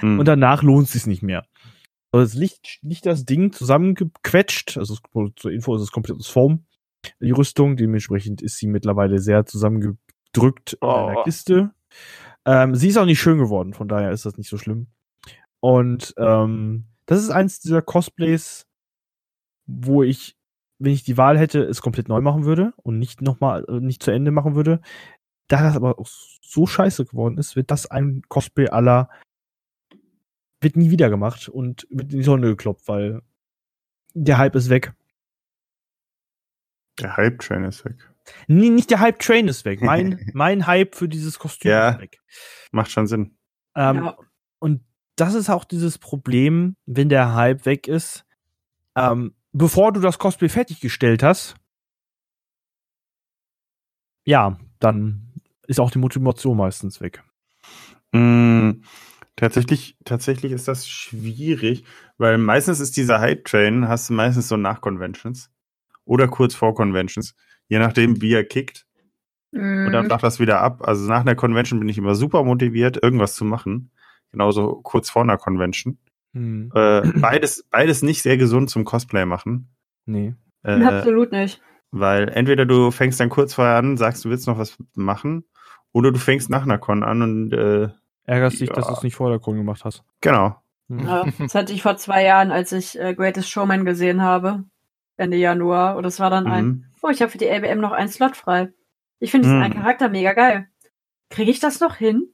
[0.00, 0.18] Hm.
[0.18, 1.46] Und danach lohnt es sich nicht mehr.
[2.12, 6.26] Also es liegt, liegt das Ding zusammengequetscht, also es- zur Info ist es komplett aus
[6.28, 6.66] Foam,
[7.20, 11.22] die Rüstung, dementsprechend ist sie mittlerweile sehr zusammengedrückt in einer Oh.
[11.24, 11.70] Kiste.
[12.44, 14.88] Ähm, sie ist auch nicht schön geworden, von daher ist das nicht so schlimm.
[15.60, 18.66] Und ähm, das ist eins dieser Cosplays,
[19.66, 20.36] wo ich,
[20.78, 24.02] wenn ich die Wahl hätte, es komplett neu machen würde und nicht nochmal, äh, nicht
[24.02, 24.80] zu Ende machen würde.
[25.48, 29.08] Da das aber auch so scheiße geworden ist, wird das ein Cosplay aller
[30.60, 33.22] wird nie wieder gemacht und wird in die Sonne gekloppt, weil
[34.14, 34.92] der Hype ist weg.
[37.00, 38.12] Der Hype-Train ist weg.
[38.48, 39.80] Nee, nicht der Hype-Train ist weg.
[39.82, 41.90] Mein, mein Hype für dieses Kostüm Ja.
[41.90, 42.20] ist weg.
[42.72, 43.36] Macht schon Sinn.
[43.76, 44.16] Ähm, Ja.
[44.58, 44.84] Und
[45.20, 48.24] das ist auch dieses Problem, wenn der Hype weg ist.
[48.96, 51.56] Ähm, bevor du das Cosplay fertiggestellt hast,
[54.24, 55.32] ja, dann
[55.66, 57.22] ist auch die Motivation meistens weg.
[58.12, 58.82] Mm,
[59.36, 61.84] tatsächlich, tatsächlich ist das schwierig,
[62.16, 65.50] weil meistens ist dieser Hype-Train, hast du meistens so nach Conventions
[66.04, 67.34] oder kurz vor Conventions,
[67.68, 68.86] je nachdem, wie er kickt.
[69.52, 70.08] Und dann Mhm.
[70.08, 70.86] flacht das wieder ab.
[70.86, 73.90] Also nach einer Convention bin ich immer super motiviert, irgendwas zu machen.
[74.32, 75.98] Genauso kurz vor einer Convention.
[76.34, 79.74] Hm, Äh, beides, beides nicht sehr gesund zum Cosplay machen.
[80.06, 80.34] nee.
[80.64, 81.62] Äh, Absolut nicht.
[81.92, 85.44] weil entweder du fängst dann kurz vorher an, sagst, du willst noch was machen,
[85.92, 87.88] oder du fängst nach einer Con an und äh,
[88.24, 88.90] Ärgerst dich, dass Ja.
[88.90, 90.02] du es nicht vor der Con gemacht hast.
[90.20, 90.60] genau.
[90.90, 90.98] Hm.
[91.06, 94.64] Ja, das hatte ich vor zwei Jahren, als ich äh, Greatest Showman gesehen habe.
[95.16, 95.96] Ende Januar.
[95.96, 96.84] Und das war dann ein, Mhm.
[97.02, 98.70] oh, ich habe für die LBM noch einen Slot frei.
[99.20, 99.64] Ich finde diesen Mhm.
[99.64, 100.68] einen Charakter mega geil.
[101.30, 102.32] Kriege ich das noch hin?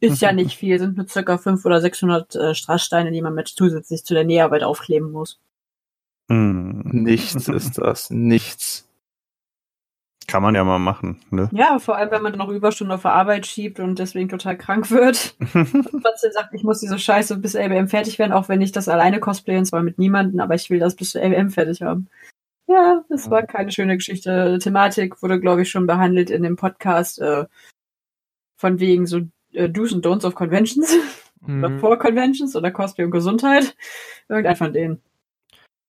[0.00, 3.48] Ist ja nicht viel, sind nur circa 500 oder 600 äh, Strasssteine, die man mit
[3.48, 5.40] zusätzlich zu der Näharbeit aufkleben muss.
[6.28, 6.82] Mhm.
[6.84, 8.10] Nichts ist das.
[8.10, 8.88] Nichts.
[10.26, 11.20] Kann man ja mal machen.
[11.30, 11.50] Ne?
[11.52, 14.90] Ja, vor allem, wenn man noch Überstunden auf der Arbeit schiebt und deswegen total krank
[14.90, 15.36] wird.
[15.52, 19.20] Trotzdem sagt, ich muss diese Scheiße bis LBM fertig werden, auch wenn ich das alleine
[19.20, 22.08] cosplayen, zwar mit niemandem, aber ich will das bis LBM fertig haben.
[22.66, 24.58] Ja, es war keine schöne Geschichte.
[24.58, 27.44] Thematik wurde, glaube ich, schon behandelt in dem Podcast äh,
[28.56, 29.20] von wegen so
[29.54, 30.92] äh, Do's und Don'ts of Conventions
[31.46, 31.78] oder Mhm.
[31.78, 33.76] vor Conventions oder Cosplay und Gesundheit.
[34.28, 35.02] Irgendein von denen.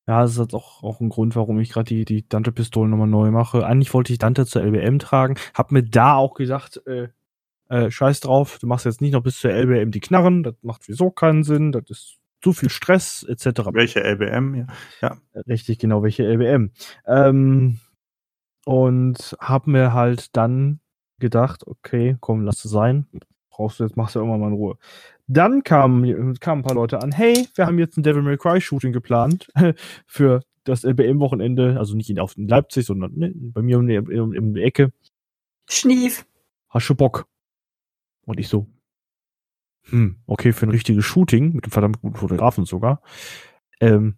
[0.07, 3.07] Ja, das ist jetzt auch, auch ein Grund, warum ich gerade die, die Dante-Pistolen nochmal
[3.07, 3.65] neu mache.
[3.65, 7.07] Eigentlich wollte ich Dante zur LBM tragen, hab mir da auch gesagt, äh,
[7.69, 10.83] äh, scheiß drauf, du machst jetzt nicht noch bis zur LBM die Knarren, das macht
[10.83, 13.61] sowieso keinen Sinn, das ist zu viel Stress, etc.
[13.73, 14.67] Welche LBM?
[15.01, 15.17] Ja.
[15.47, 16.71] Richtig, genau, welche LBM.
[17.07, 17.79] Ähm,
[18.65, 20.79] und hab mir halt dann
[21.19, 23.07] gedacht, okay, komm, lass es sein.
[23.55, 24.77] Brauchst du jetzt, machst du irgendwann mal in Ruhe.
[25.27, 28.59] Dann kamen, kamen ein paar Leute an, hey, wir haben jetzt ein Devil May Cry
[28.59, 29.49] Shooting geplant
[30.05, 33.97] für das LBM-Wochenende, also nicht in, auf in Leipzig, sondern ne, bei mir um die,
[33.97, 34.91] um, um die Ecke.
[35.69, 36.25] Schnief.
[36.69, 37.27] Hast du Bock?
[38.25, 38.67] Und ich so,
[39.83, 43.01] hm, okay, für ein richtiges Shooting, mit einem verdammt guten Fotografen sogar,
[43.79, 44.17] ähm,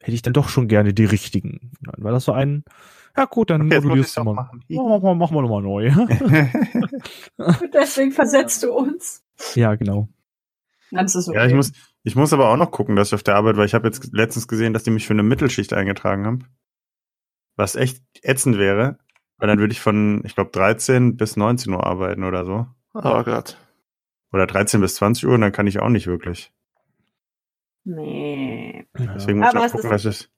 [0.00, 1.70] hätte ich dann doch schon gerne die richtigen.
[1.82, 2.64] Dann war das so ein,
[3.16, 4.34] ja gut, dann Okay, modulierst du auch mal.
[4.34, 4.64] machen.
[4.68, 5.90] Ja, mach mal, mach mal nochmal neu.
[7.36, 9.24] Und deswegen versetzt du uns.
[9.54, 10.08] ja, genau.
[10.90, 11.38] Dann ist es okay.
[11.38, 11.72] ja, ich muss,
[12.02, 14.12] ich muss aber auch noch gucken, dass ich auf der Arbeit, weil ich habe jetzt
[14.12, 16.44] letztens gesehen, dass die mich für eine Mittelschicht eingetragen haben.
[17.56, 18.98] Was echt ätzend wäre,
[19.38, 22.66] weil dann würde ich von, ich glaube, 13 bis 19 Uhr arbeiten oder so.
[22.94, 23.56] Oh Gott.
[24.32, 26.52] Oder 13 bis 20 Uhr und dann kann ich auch nicht wirklich.
[27.84, 28.86] Nee.
[28.96, 30.30] Deswegen muss ich Aber noch es gucken, ist-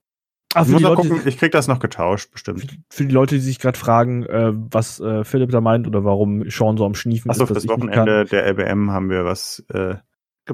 [0.54, 0.72] dass ich.
[0.72, 2.78] Muss Leute, gucken, ich krieg das noch getauscht, bestimmt.
[2.88, 6.48] für die Leute, die sich gerade fragen, äh, was äh, Philipp da meint oder warum
[6.50, 7.76] Sean so am Schniefen Achso, ist, für dass das.
[7.76, 9.96] Wochenende der LBM haben wir was äh,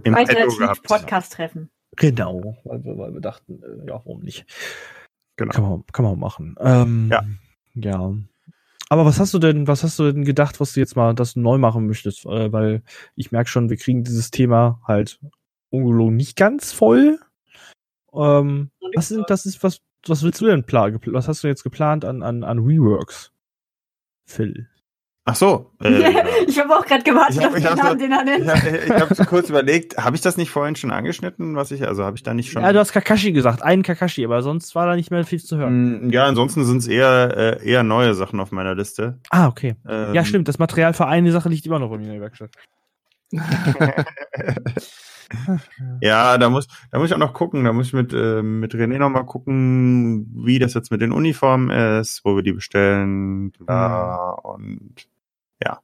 [0.03, 0.15] im.
[0.83, 1.71] Podcast-Treffen.
[1.97, 4.47] Genau, weil wir, weil wir dachten, äh, ja, warum nicht?
[5.37, 5.53] Genau.
[5.53, 6.55] Kann man, kann man machen.
[6.61, 7.23] Ähm, Ja.
[7.75, 8.13] Ja.
[8.89, 11.37] Aber was hast du denn, was hast du denn gedacht, was du jetzt mal das
[11.37, 12.27] neu machen möchtest?
[12.27, 12.83] Äh, weil
[13.15, 15.21] ich merke schon, wir kriegen dieses Thema halt
[15.71, 17.21] ungelogen nicht ganz voll.
[18.13, 21.01] Ähm, was sind, das ist, was, was willst du denn planen?
[21.07, 23.33] Was hast du jetzt geplant an, an, an Reworks?
[24.27, 24.69] Phil.
[25.27, 25.71] Ach so.
[25.83, 26.13] Äh,
[26.49, 28.25] ich habe auch gerade gewartet Ich hab- auf ich den hab Namen, so- den er
[28.25, 28.85] nennt.
[28.87, 32.05] ich habe so kurz überlegt, habe ich das nicht vorhin schon angeschnitten, was ich, also
[32.05, 32.63] habe ich da nicht schon.
[32.63, 35.57] Ja, du hast Kakashi gesagt, einen Kakashi, aber sonst war da nicht mehr viel zu
[35.59, 36.07] hören.
[36.07, 39.19] Mm, ja, ansonsten sind es eher, äh, eher neue Sachen auf meiner Liste.
[39.31, 39.77] Ah, okay.
[39.87, 42.21] Ähm, Ja, stimmt, das Material für eine Sache liegt immer noch bei mir in der
[42.23, 42.51] Werkstatt.
[46.01, 47.65] Ja, da muss, da muss ich auch noch gucken.
[47.65, 51.13] Da muss ich mit, äh, mit René noch mal gucken, wie das jetzt mit den
[51.13, 53.53] Uniformen ist, wo wir die bestellen.
[53.53, 55.09] Bla, Und
[55.63, 55.81] ja.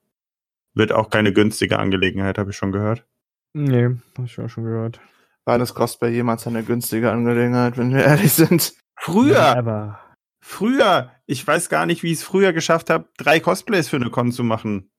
[0.74, 3.06] Wird auch keine günstige Angelegenheit, habe ich schon gehört.
[3.54, 5.00] Nee, hab ich auch schon gehört.
[5.44, 8.74] War das Cosplay jemals eine günstige Angelegenheit, wenn wir ehrlich sind?
[8.98, 10.00] Früher, Aber
[10.40, 14.11] früher, ich weiß gar nicht, wie ich es früher geschafft habe, drei Cosplays für eine
[14.11, 14.90] Con zu machen.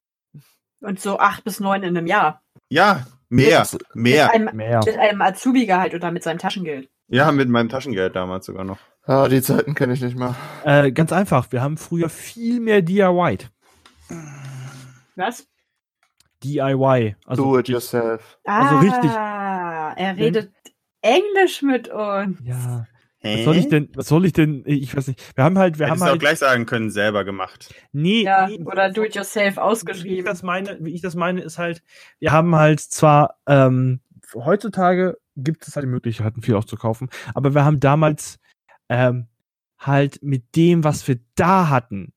[0.82, 2.42] Und so acht bis neun in einem Jahr.
[2.70, 4.26] Ja, mehr, Das- mehr.
[4.26, 4.80] Mit einem, mehr.
[4.86, 6.90] mit einem Azubi-Gehalt oder mit seinem Taschengeld.
[7.08, 8.78] Ja, mit meinem Taschengeld damals sogar noch.
[9.08, 10.36] Ja, die Zeiten kenne ich nicht mehr.
[10.66, 13.38] Äh, ganz einfach, wir haben früher viel mehr DIY.
[15.16, 15.48] Was?
[16.44, 17.16] DIY.
[17.26, 18.38] Also Do it yourself.
[18.46, 19.12] Ah, Also richtig.
[19.12, 20.52] Er redet
[21.02, 22.38] Englisch mit uns.
[22.44, 22.86] Ja.
[23.36, 25.36] Was soll ich denn, was soll ich denn, ich weiß nicht.
[25.38, 27.74] Wir haben halt, wir Hättest haben du auch halt, gleich sagen können, selber gemacht.
[27.92, 30.26] nee, Ja, nee, oder do it yourself wie ich ausgeschrieben.
[30.26, 31.84] das meine, wie ich das meine, ist halt,
[32.20, 34.02] wir haben halt zwar, ähm,
[34.36, 38.40] heutzutage gibt es halt die Möglichkeiten, viel aufzukaufen, aber wir haben damals,
[38.90, 39.28] ähm,
[39.80, 42.14] halt mit dem, was wir da hatten,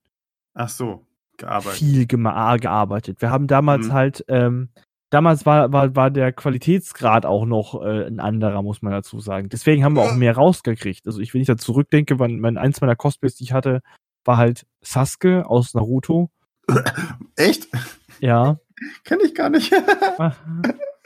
[0.55, 1.79] Ach so, gearbeitet.
[1.79, 3.21] viel gearbeitet.
[3.21, 3.93] Wir haben damals Mhm.
[3.93, 4.71] halt, ähm,
[5.11, 9.49] damals war, war, war der Qualitätsgrad auch noch äh, ein anderer, muss man dazu sagen.
[9.49, 11.07] Deswegen haben wir auch mehr rausgekriegt.
[11.07, 13.83] Also ich, wenn ich da zurückdenke, wann, mein, eins meiner Cosplays, die ich hatte,
[14.25, 16.31] war halt Sasuke aus Naruto.
[17.37, 17.69] Echt?
[18.21, 18.59] Ja.
[19.05, 19.73] Kenn ich gar nicht.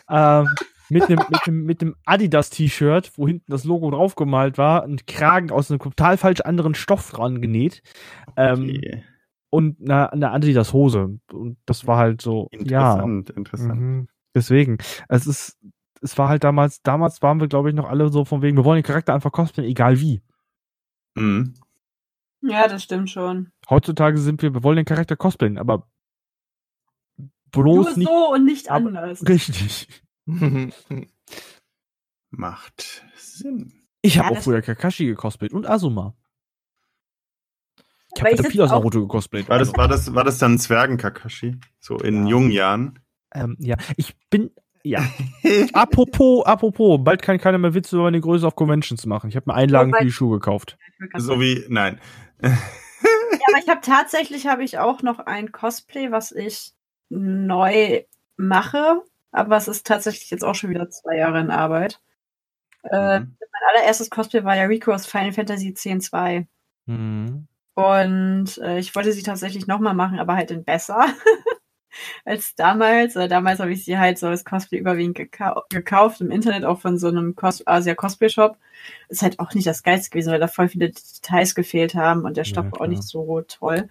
[0.08, 0.48] ähm,
[0.90, 5.70] mit einem mit dem, mit Adidas-T-Shirt, wo hinten das Logo draufgemalt war, ein Kragen aus
[5.70, 7.82] einem total falsch anderen Stoff dran genäht.
[8.36, 9.04] Ähm, Okay.
[9.54, 11.18] Und eine, eine Adidas-Hose.
[11.32, 12.58] Und das war halt so, ja.
[12.94, 13.80] Interessant, interessant.
[13.80, 14.08] Mhm.
[14.34, 15.58] Deswegen, es ist,
[16.02, 18.64] es war halt damals, damals waren wir, glaube ich, noch alle so von wegen, wir
[18.64, 20.22] wollen den Charakter einfach cosplayen, egal wie.
[21.14, 21.54] Mhm.
[22.42, 23.52] Ja, das stimmt schon.
[23.70, 25.86] Heutzutage sind wir, wir wollen den Charakter cosplayen, aber
[27.16, 29.26] Nur bloß nicht so und nicht anders.
[29.26, 29.88] richtig.
[32.30, 33.72] Macht Sinn.
[34.02, 36.14] Ich habe Ja, auch das- früher Kakashi gecosplayt und Asuma.
[38.16, 39.48] Ich habe viel aus Naruto gecosplayt.
[39.48, 41.56] War das, war das, war das dann Zwergen-Kakashi?
[41.80, 42.30] So in Ja.
[42.30, 42.98] jungen Jahren?
[43.34, 44.50] ähm, ja, ich bin,
[44.84, 45.04] ja.
[45.72, 49.28] apropos, apropos, bald kann keiner mehr Witze über meine Größe auf Conventions machen.
[49.28, 50.78] Ich habe mir Einlagen für die Schuhe gekauft.
[51.16, 52.00] so wie, nein.
[53.02, 56.72] Ja, aber ich habe tatsächlich habe ich auch noch ein Cosplay, was ich
[57.10, 58.02] neu
[58.38, 62.00] mache, aber es ist tatsächlich jetzt auch schon wieder zwei Jahre in Arbeit.
[62.84, 63.36] Äh, Mhm.
[63.40, 66.46] mein allererstes Cosplay war ja Rico aus Final Fantasy X-2.
[66.86, 67.46] Mhm.
[67.74, 71.06] Und äh, ich wollte sie tatsächlich nochmal machen, aber halt in besser
[72.24, 73.16] als damals.
[73.16, 76.80] Äh, damals habe ich sie halt so als Cosplay überwiegend gekau gekauft, im Internet auch
[76.80, 78.56] von so einem Cos Asia Cosplay Shop.
[79.08, 82.36] Ist halt auch nicht das Geilste gewesen, weil da voll viele Details gefehlt haben und
[82.36, 83.88] der Ja, Stoff war auch nicht so toll.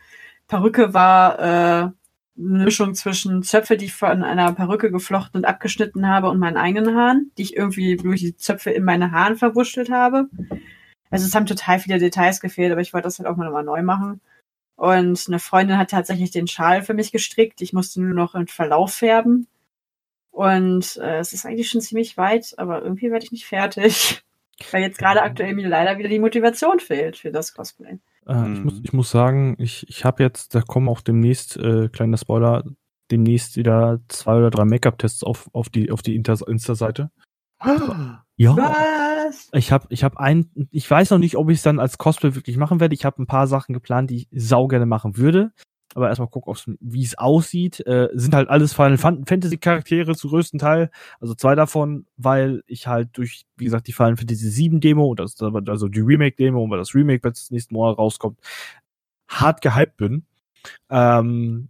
[0.47, 1.91] Perücke war äh,
[2.37, 6.57] eine Mischung zwischen Zöpfe, die ich von einer Perücke geflochten und abgeschnitten habe und meinen
[6.57, 10.29] eigenen Haaren, die ich irgendwie durch die Zöpfe in meine Haaren verwurschtelt habe.
[11.13, 13.63] Also es haben total viele Details gefehlt, aber ich wollte das halt auch mal nochmal
[13.63, 14.19] neu machen.
[14.75, 17.61] Und eine Freundin hat tatsächlich den Schal für mich gestrickt.
[17.61, 19.45] Ich musste nur noch in Verlauf färben.
[20.31, 24.23] Und äh, es ist eigentlich schon ziemlich weit, aber irgendwie werde ich nicht fertig.
[24.71, 27.99] Weil jetzt gerade aktuell mir leider wieder die Motivation fehlt für das Cosplay.
[28.27, 31.89] Äh, ich, muss, ich muss sagen, ich, ich habe jetzt, da kommen auch demnächst, äh,
[31.89, 32.63] kleiner Spoiler,
[33.11, 37.11] demnächst wieder zwei oder drei Make-up-Tests auf, auf die, auf die Insta-Seite.
[38.35, 38.57] Ja.
[38.57, 39.12] Was?
[39.51, 42.35] Ich habe ich hab ein, ich weiß noch nicht, ob ich es dann als Cosplay
[42.35, 42.95] wirklich machen werde.
[42.95, 45.51] Ich habe ein paar Sachen geplant, die ich sau gerne machen würde.
[45.95, 47.85] Aber erstmal gucken, wie es aussieht.
[47.85, 50.89] Äh, sind halt alles Final Fan- Fantasy Charaktere zu größten Teil.
[51.19, 55.19] Also zwei davon, weil ich halt durch, wie gesagt, die Final Fantasy 7 Demo und
[55.19, 58.39] das, also die Remake Demo, weil das Remake jetzt nächsten Monat rauskommt,
[59.27, 60.25] hart gehypt bin.
[60.89, 61.69] Ähm,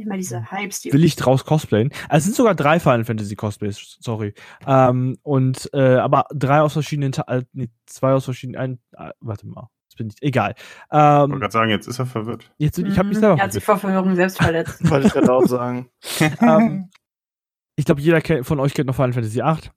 [0.00, 1.90] Immer diese Hypes, die will ich draus cosplayen.
[2.08, 4.32] Also es sind sogar drei Final Fantasy Cosplays, sorry.
[4.66, 8.78] Ähm, und äh, aber drei aus verschiedenen, Ta- äh, nee, zwei aus verschiedenen, ein,
[9.08, 10.54] äh, warte mal, das bin ich, egal.
[10.56, 12.50] Ich wollte Ähm, gerade sagen, jetzt ist er verwirrt.
[12.58, 13.20] jetzt, ich habe mich Mhm.
[13.20, 14.88] selber Er hat sich vor Verwirrung selbst verletzt.
[14.88, 15.88] Wollte ich gerade auch sagen.
[16.40, 16.90] ähm,
[17.76, 19.72] Ich glaube, jeder kennt, von euch kennt noch Final Fantasy 8.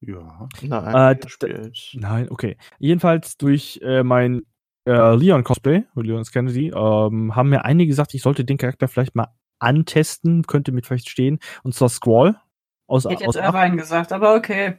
[0.00, 0.48] Ja.
[0.62, 1.70] Nein, Äh.
[1.94, 2.56] Nein, okay.
[2.78, 4.42] Jedenfalls durch äh, mein
[4.86, 9.14] äh, Leon Cosplay, Leon Kennedy, ähm, haben mir einige gesagt, ich sollte den Charakter vielleicht
[9.14, 9.28] mal
[9.58, 11.38] antesten, könnte mit vielleicht stehen.
[11.62, 12.40] Und zwar Squall.
[12.86, 14.78] Aus, Ich hätte aus jetzt Irvine gesagt, aber okay.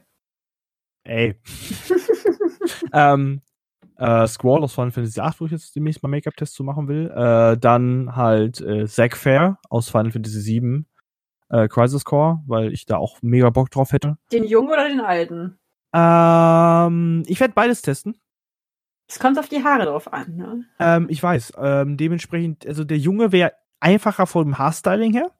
[1.04, 1.38] Ey.
[2.92, 3.42] ähm,
[3.96, 7.10] äh, Squall aus Final Fantasy VIII, wo ich jetzt demnächst mal Make-up-Test zu machen will.
[7.10, 10.84] Äh, dann halt äh, Zack Fair aus Final Fantasy VII
[11.50, 14.16] äh, Crisis Core, weil ich da auch mega Bock drauf hätte.
[14.32, 15.58] Den jungen oder den alten?
[15.94, 18.18] Ähm, ich werde beides testen.
[19.08, 20.64] Es kommt auf die Haare drauf an, ne?
[20.78, 21.54] Ähm, ich weiß.
[21.56, 25.30] Ähm, dementsprechend, also der Junge wäre einfacher vom Haarstyling her.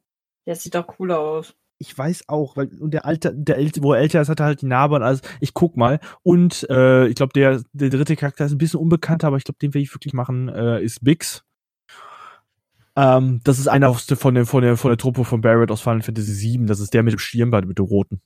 [0.47, 1.55] Der sieht doch cooler aus.
[1.81, 4.47] Ich weiß auch, weil und der alte, der ältere, wo er älter ist, hat er
[4.47, 5.21] halt die Narbe und alles.
[5.41, 6.01] Ich guck mal.
[6.23, 9.59] Und äh, ich glaube, der, der dritte Charakter ist ein bisschen unbekannter, aber ich glaube,
[9.61, 11.45] den will ich wirklich machen, äh, ist Bix.
[12.97, 15.71] Ähm, das ist einer aus der, von, der, von, der, von der Truppe von Barrett
[15.71, 16.67] aus Final Fantasy VII.
[16.67, 18.21] Das ist der mit dem Stirnband, mit dem roten.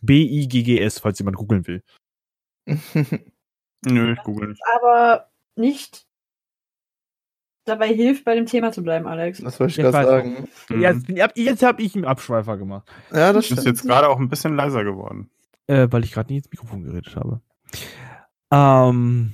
[0.00, 1.84] B-I-G-G-S, falls jemand googeln will.
[3.84, 4.60] Nö, ich google nicht.
[4.76, 6.06] Aber nicht
[7.64, 9.38] dabei hilft, bei dem Thema zu bleiben, Alex.
[9.40, 10.48] Das wollte ich Ich gerade sagen.
[10.68, 10.80] Mhm.
[10.80, 12.88] Jetzt, hab- jetzt habe ich einen Abschweifer gemacht.
[13.12, 13.66] Ja, das Ist stimmt.
[13.66, 15.30] jetzt gerade auch ein bisschen leiser geworden.
[15.66, 17.40] Äh, weil ich gerade nicht ins Mikrofon geredet habe.
[18.50, 19.32] Ähm,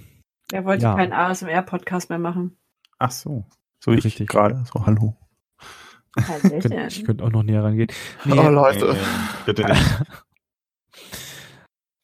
[0.52, 0.94] Er wollte Ja.
[0.94, 2.56] keinen ASMR-Podcast mehr machen.
[2.98, 3.46] Ach so.
[3.82, 4.28] So ich Richtig.
[4.28, 4.64] gerade.
[4.72, 5.16] So, hallo.
[6.88, 7.88] ich könnte auch noch näher rangehen.
[8.24, 8.92] Nee, Oh, Leute.
[8.94, 8.98] Nee,
[9.46, 9.82] bitte nicht.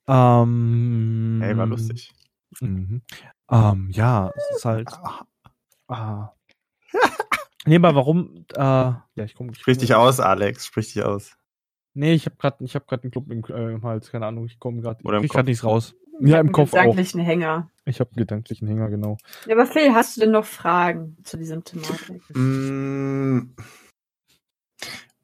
[0.08, 2.12] ähm, Ey, war lustig.
[2.60, 3.02] Mhm.
[3.50, 4.88] Ähm, ja, es ist halt.
[5.88, 6.32] Ah.
[7.66, 8.46] nee, aber warum?
[8.54, 9.54] Äh, ja, ich komme.
[9.54, 10.66] Sprich dich aus, Alex.
[10.66, 11.36] Sprich dich aus.
[11.94, 14.10] Nee, ich habe gerade, ich habe gerade einen Klump im, äh, im Hals.
[14.10, 15.00] Keine Ahnung, ich komme gerade.
[15.22, 15.94] Ich gerade nichts raus.
[16.20, 16.78] Ja, im Kopf auch.
[16.78, 17.70] Gedanklichen Hänger.
[17.84, 19.16] Ich habe einen gedanklichen Hänger, genau.
[19.46, 22.22] Ja, aber Phil, hast du denn noch Fragen zu diesem Thematik?
[22.36, 23.54] Mm,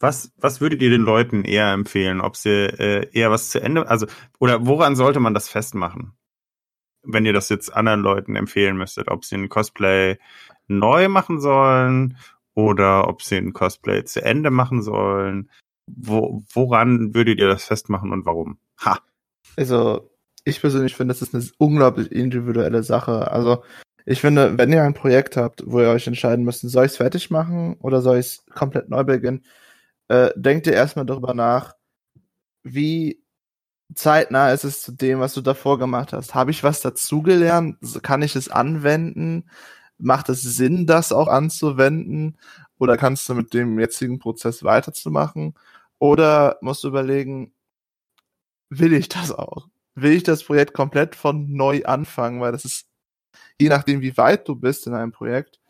[0.01, 2.21] Was, was würdet ihr den Leuten eher empfehlen?
[2.21, 4.07] Ob sie äh, eher was zu Ende, also,
[4.39, 6.18] oder woran sollte man das festmachen?
[7.03, 10.19] Wenn ihr das jetzt anderen Leuten empfehlen müsstet, ob sie ein Cosplay
[10.69, 12.17] neu machen sollen
[12.55, 15.51] oder ob sie ein Cosplay zu Ende machen sollen.
[15.87, 18.59] Wo, woran würdet ihr das festmachen und warum?
[18.85, 19.01] Ha!
[19.57, 20.11] Also,
[20.45, 23.31] ich persönlich finde, das ist eine unglaublich individuelle Sache.
[23.31, 23.63] Also,
[24.05, 26.97] ich finde, wenn ihr ein Projekt habt, wo ihr euch entscheiden müsst, soll ich es
[26.97, 29.45] fertig machen oder soll ich es komplett neu beginnen,
[30.09, 31.75] äh, denkt ihr erstmal darüber nach,
[32.63, 33.23] wie
[33.95, 36.35] zeitnah ist es zu dem, was du davor gemacht hast.
[36.35, 37.79] Habe ich was dazugelernt?
[38.03, 39.51] Kann ich es anwenden?
[39.99, 42.39] Macht es Sinn, das auch anzuwenden?
[42.79, 45.55] Oder kannst du mit dem jetzigen Prozess weiterzumachen?
[45.99, 47.53] Oder musst du überlegen,
[48.71, 49.69] will ich das auch?
[49.95, 52.41] Will ich das Projekt komplett von neu anfangen?
[52.41, 52.87] Weil das ist,
[53.61, 55.61] je nachdem, wie weit du bist in einem Projekt,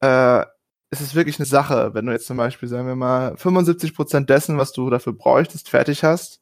[0.00, 0.44] äh,
[0.90, 1.94] es ist wirklich eine Sache.
[1.94, 6.04] Wenn du jetzt zum Beispiel, sagen wir mal, 75% dessen, was du dafür bräuchtest, fertig
[6.04, 6.41] hast,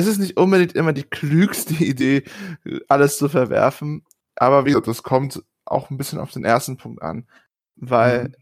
[0.00, 2.24] ist es nicht unbedingt immer die klügste Idee,
[2.88, 4.04] alles zu verwerfen.
[4.36, 7.26] Aber wie gesagt, das kommt auch ein bisschen auf den ersten Punkt an.
[7.76, 8.34] Weil Mhm.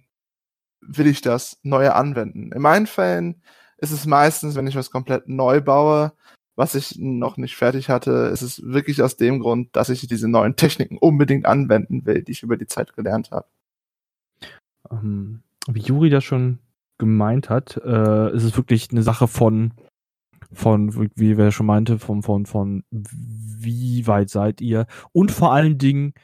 [0.80, 2.52] will ich das Neue anwenden?
[2.52, 3.42] In meinen Fällen
[3.78, 6.12] ist es meistens, wenn ich was komplett neu baue,
[6.56, 10.26] was ich noch nicht fertig hatte, ist es wirklich aus dem Grund, dass ich diese
[10.28, 13.46] neuen Techniken unbedingt anwenden will, die ich über die Zeit gelernt habe.
[14.90, 16.58] Ähm, wie Juri das schon
[16.98, 19.72] gemeint hat, äh, ist es wirklich eine Sache von,
[20.52, 25.78] von, wie wer schon meinte, von, von, von wie weit seid ihr und vor allen
[25.78, 26.14] Dingen,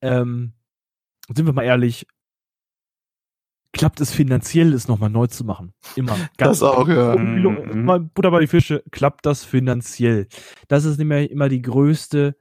[0.00, 0.54] ähm,
[1.34, 2.06] sind wir mal ehrlich,
[3.74, 5.74] klappt es finanziell, es nochmal neu zu machen.
[5.96, 6.16] Immer.
[6.38, 7.16] Das auch, ja.
[7.16, 7.84] Mhm.
[7.84, 10.28] Mal Butter bei die Fische, klappt das finanziell?
[10.68, 12.36] Das ist immer, immer die größte,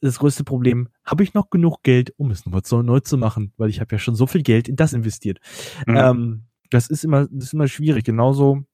[0.00, 0.88] das größte Problem.
[1.04, 3.52] Habe ich noch genug Geld, um es nochmal so neu zu machen?
[3.56, 5.40] Weil ich habe ja schon so viel Geld in das investiert.
[5.86, 5.96] Mhm.
[5.96, 8.04] Ähm, das ist immer, das ist immer schwierig.
[8.04, 8.64] Genauso,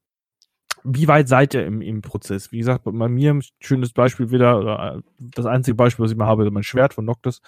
[0.85, 2.53] wie weit seid ihr im, im Prozess?
[2.53, 6.26] Wie gesagt, bei mir ein schönes Beispiel wieder, äh, das einzige Beispiel, was ich mal
[6.26, 7.41] habe, ist mein Schwert von Noctis.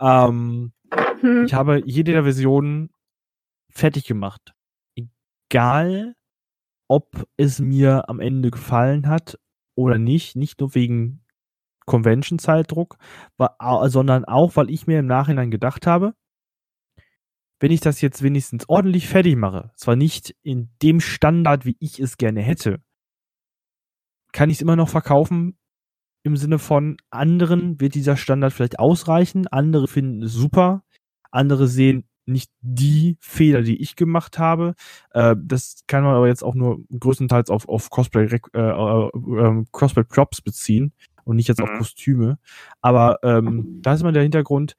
[0.00, 0.72] Ähm,
[1.20, 1.44] Hm.
[1.44, 2.90] ich habe jede der Versionen
[3.70, 4.54] fertig gemacht.
[5.50, 6.14] Egal,
[6.88, 9.38] ob es mir am Ende gefallen hat
[9.74, 11.24] oder nicht, nicht nur wegen
[11.86, 12.96] Convention-Zeitdruck,
[13.84, 16.14] sondern auch, weil ich mir im Nachhinein gedacht habe,
[17.60, 21.98] wenn ich das jetzt wenigstens ordentlich fertig mache, zwar nicht in dem Standard, wie ich
[21.98, 22.80] es gerne hätte,
[24.32, 25.58] kann ich es immer noch verkaufen
[26.22, 30.82] im Sinne von anderen wird dieser Standard vielleicht ausreichen, andere finden es super,
[31.30, 34.74] andere sehen nicht die Fehler, die ich gemacht habe.
[35.12, 39.64] Äh, das kann man aber jetzt auch nur größtenteils auf, auf Cosplay, äh, äh, äh,
[39.72, 40.92] Cosplay Props beziehen
[41.24, 41.78] und nicht jetzt auf Mhm.
[41.78, 42.38] Kostüme.
[42.82, 44.74] Aber ähm, da ist mal der Hintergrund,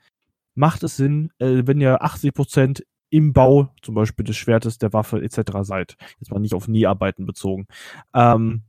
[0.60, 5.24] macht es Sinn, äh, wenn ihr 80% im Bau, zum Beispiel des Schwertes, der Waffe
[5.24, 5.60] etc.
[5.62, 7.66] seid, jetzt mal nicht auf Näharbeiten bezogen,
[8.14, 8.66] ähm,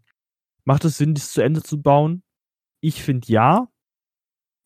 [0.64, 2.22] macht es Sinn, das zu Ende zu bauen?
[2.80, 3.68] Ich finde ja.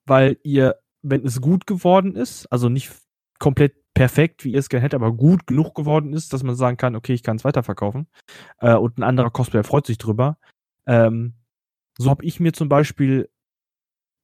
[0.06, 2.92] weil ihr, wenn es gut geworden ist, also nicht
[3.38, 6.76] komplett perfekt, wie ihr es gerne hättet, aber gut genug geworden ist, dass man sagen
[6.76, 8.06] kann, okay, ich kann es weiterverkaufen
[8.58, 10.36] äh, und ein anderer Cosplayer freut sich drüber.
[10.86, 11.34] Ähm,
[11.96, 13.30] so habe ich mir zum Beispiel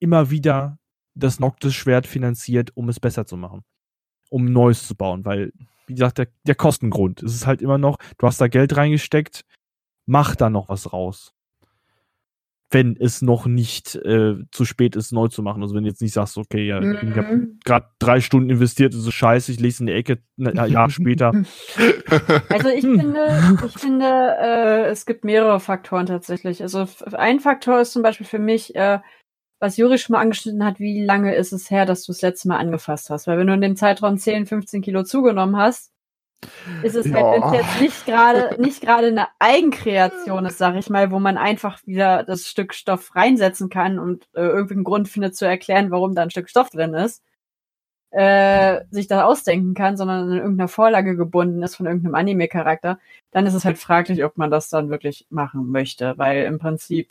[0.01, 0.80] immer wieder
[1.15, 3.63] das Noctis-Schwert finanziert, um es besser zu machen.
[4.31, 5.53] Um Neues zu bauen, weil,
[5.87, 7.23] wie gesagt, der, der Kostengrund.
[7.23, 9.45] Es ist halt immer noch, du hast da Geld reingesteckt,
[10.07, 11.33] mach da noch was raus
[12.73, 15.61] wenn es noch nicht äh, zu spät ist, neu zu machen.
[15.63, 16.99] Also wenn du jetzt nicht sagst, okay, ja, Mhm.
[17.11, 20.71] ich habe gerade drei Stunden investiert, das ist scheiße, ich lese in die Ecke, ein
[20.71, 21.33] Jahr später.
[22.49, 24.07] Also ich finde, ich finde,
[24.41, 26.63] äh, es gibt mehrere Faktoren tatsächlich.
[26.63, 29.01] Also ein Faktor ist zum Beispiel für mich, äh,
[29.61, 32.49] was Juri schon mal angeschnitten hat, wie lange ist es her, dass du das letzte
[32.49, 33.27] Mal angefasst hast?
[33.27, 35.93] Weil wenn du in dem Zeitraum 10, 15 Kilo zugenommen hast,
[36.83, 37.33] ist es halt, Ja.
[37.33, 41.37] wenn es jetzt nicht gerade nicht gerade eine Eigenkreation ist, sag ich mal, wo man
[41.37, 45.91] einfach wieder das Stück Stoff reinsetzen kann und äh, irgendwie einen Grund findet zu erklären,
[45.91, 47.23] warum da ein Stück Stoff drin ist,
[48.13, 52.99] äh, sich das ausdenken kann, sondern in irgendeiner Vorlage gebunden ist von irgendeinem Anime-Charakter,
[53.31, 57.11] dann ist es halt fraglich, ob man das dann wirklich machen möchte, weil im Prinzip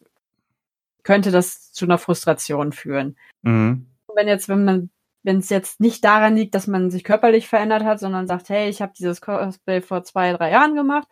[1.03, 3.17] könnte das zu einer Frustration führen.
[3.41, 3.87] Mhm.
[4.15, 4.89] Wenn jetzt, wenn man,
[5.23, 8.69] wenn es jetzt nicht daran liegt, dass man sich körperlich verändert hat, sondern sagt, hey,
[8.69, 11.07] ich habe dieses Cosplay vor zwei, drei Jahren gemacht.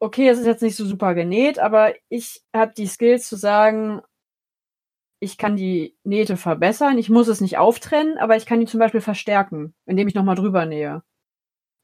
[0.00, 4.02] Okay, es ist jetzt nicht so super genäht, aber ich habe die Skills zu sagen,
[5.20, 6.98] ich kann die Nähte verbessern.
[6.98, 10.34] Ich muss es nicht auftrennen, aber ich kann die zum Beispiel verstärken, indem ich nochmal
[10.34, 11.04] drüber nähe.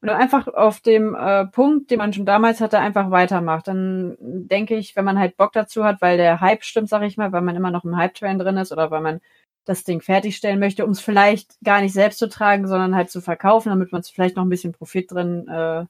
[0.01, 3.67] Und einfach auf dem äh, Punkt, den man schon damals hatte, einfach weitermacht.
[3.67, 7.17] Dann denke ich, wenn man halt Bock dazu hat, weil der Hype stimmt, sag ich
[7.17, 9.19] mal, weil man immer noch im Hype-Train drin ist oder weil man
[9.65, 13.21] das Ding fertigstellen möchte, um es vielleicht gar nicht selbst zu tragen, sondern halt zu
[13.21, 15.85] verkaufen, damit man es vielleicht noch ein bisschen Profit drin, äh,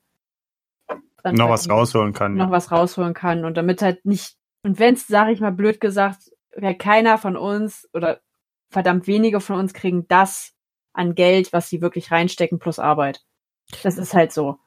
[1.21, 2.33] dran Noch was rausholen kann.
[2.33, 2.51] noch ja.
[2.51, 6.75] was rausholen kann und damit halt nicht, und wenn's, sag ich mal blöd gesagt, wäre
[6.75, 8.19] keiner von uns oder
[8.71, 10.53] verdammt wenige von uns kriegen das
[10.93, 13.23] an Geld, was sie wirklich reinstecken plus Arbeit.
[13.83, 14.57] Das ist halt so.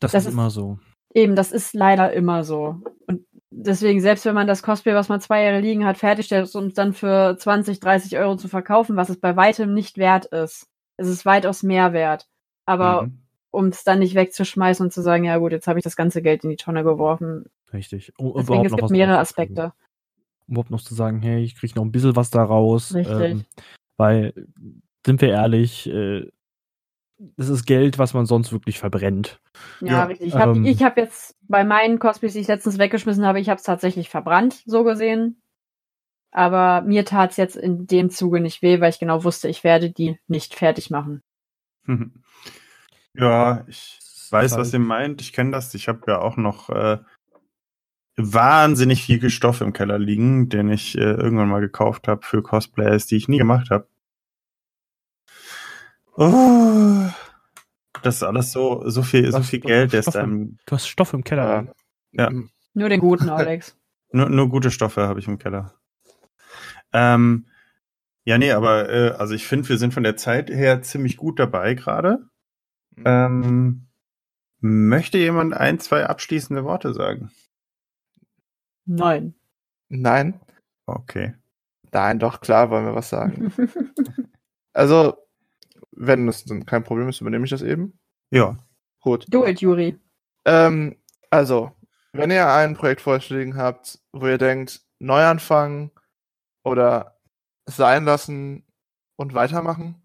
[0.00, 0.78] Das, Das ist ist- immer so.
[1.14, 2.80] Eben, das ist leider immer so.
[3.06, 6.66] Und deswegen, selbst wenn man das Cosplay, was man zwei Jahre liegen hat, fertigstellt, um
[6.66, 10.66] es dann für 20, 30 Euro zu verkaufen, was es bei weitem nicht wert ist.
[10.96, 12.26] Es ist weitaus mehr wert.
[12.66, 13.18] Aber Mhm.
[13.52, 16.20] um es dann nicht wegzuschmeißen und zu sagen, ja gut, jetzt habe ich das ganze
[16.22, 17.44] Geld in die Tonne geworfen.
[17.72, 18.12] Richtig.
[18.18, 19.18] Um Deswegen, es gibt mehrere.
[19.18, 19.72] Aspekte.
[20.48, 22.92] Um überhaupt noch zu sagen, hey, ich kriege noch ein bisschen was da raus.
[22.94, 23.20] Richtig.
[23.30, 23.44] Ähm,
[23.96, 24.34] weil,
[25.06, 26.28] sind wir ehrlich, äh,
[27.18, 29.40] das ist Geld, was man sonst wirklich verbrennt.
[29.80, 30.28] Ja, Ja, richtig.
[30.28, 33.58] Ich habe ähm, hab jetzt bei meinen Cosplays, die ich letztens weggeschmissen habe, ich habe
[33.58, 35.40] es tatsächlich verbrannt, so gesehen.
[36.32, 39.62] Aber mir tat es jetzt in dem Zuge nicht weh, weil ich genau wusste, ich
[39.62, 41.22] werde die nicht fertig machen.
[43.16, 44.00] Ja, ich
[44.30, 45.20] weiß, halt- was ihr meint.
[45.20, 45.72] Ich kenne das.
[45.74, 46.98] Ich habe ja auch noch äh,
[48.16, 53.06] wahnsinnig viel Stoff im Keller liegen, den ich äh, irgendwann mal gekauft habe für Cosplays,
[53.06, 53.86] die ich nie gemacht habe.
[56.16, 57.08] Oh,
[58.02, 60.86] das ist alles so so viel so viel Geld, der ist im- einem Du hast
[60.86, 61.74] Stoff im Keller.
[62.12, 62.30] Ja.
[62.30, 62.40] Ja.
[62.74, 63.76] Nur den guten, Alex.
[64.12, 65.74] nur, nur gute Stoffe habe ich im Keller.
[66.92, 67.46] Ähm,
[68.24, 71.38] ja, nee, aber äh, also ich finde, wir sind von der Zeit her ziemlich gut
[71.38, 72.28] dabei gerade.
[73.04, 73.88] Ähm,
[74.60, 77.30] möchte jemand ein, zwei abschließende Worte sagen?
[78.86, 79.34] Nein.
[79.88, 80.40] Nein,
[80.86, 81.34] Okay.
[81.92, 83.52] nein, doch, klar wollen wir was sagen.
[84.76, 85.16] Also,
[85.96, 87.98] wenn das dann kein Problem ist, übernehme ich das eben.
[88.30, 88.58] Ja.
[89.00, 89.26] Gut.
[89.28, 89.98] Do it, Juri.
[90.44, 90.96] Ähm,
[91.30, 91.72] also,
[92.12, 95.90] wenn ihr ein Projekt vorschlägen habt, wo ihr denkt, Neuanfang
[96.64, 97.18] oder
[97.66, 98.64] sein lassen
[99.16, 100.02] und weitermachen,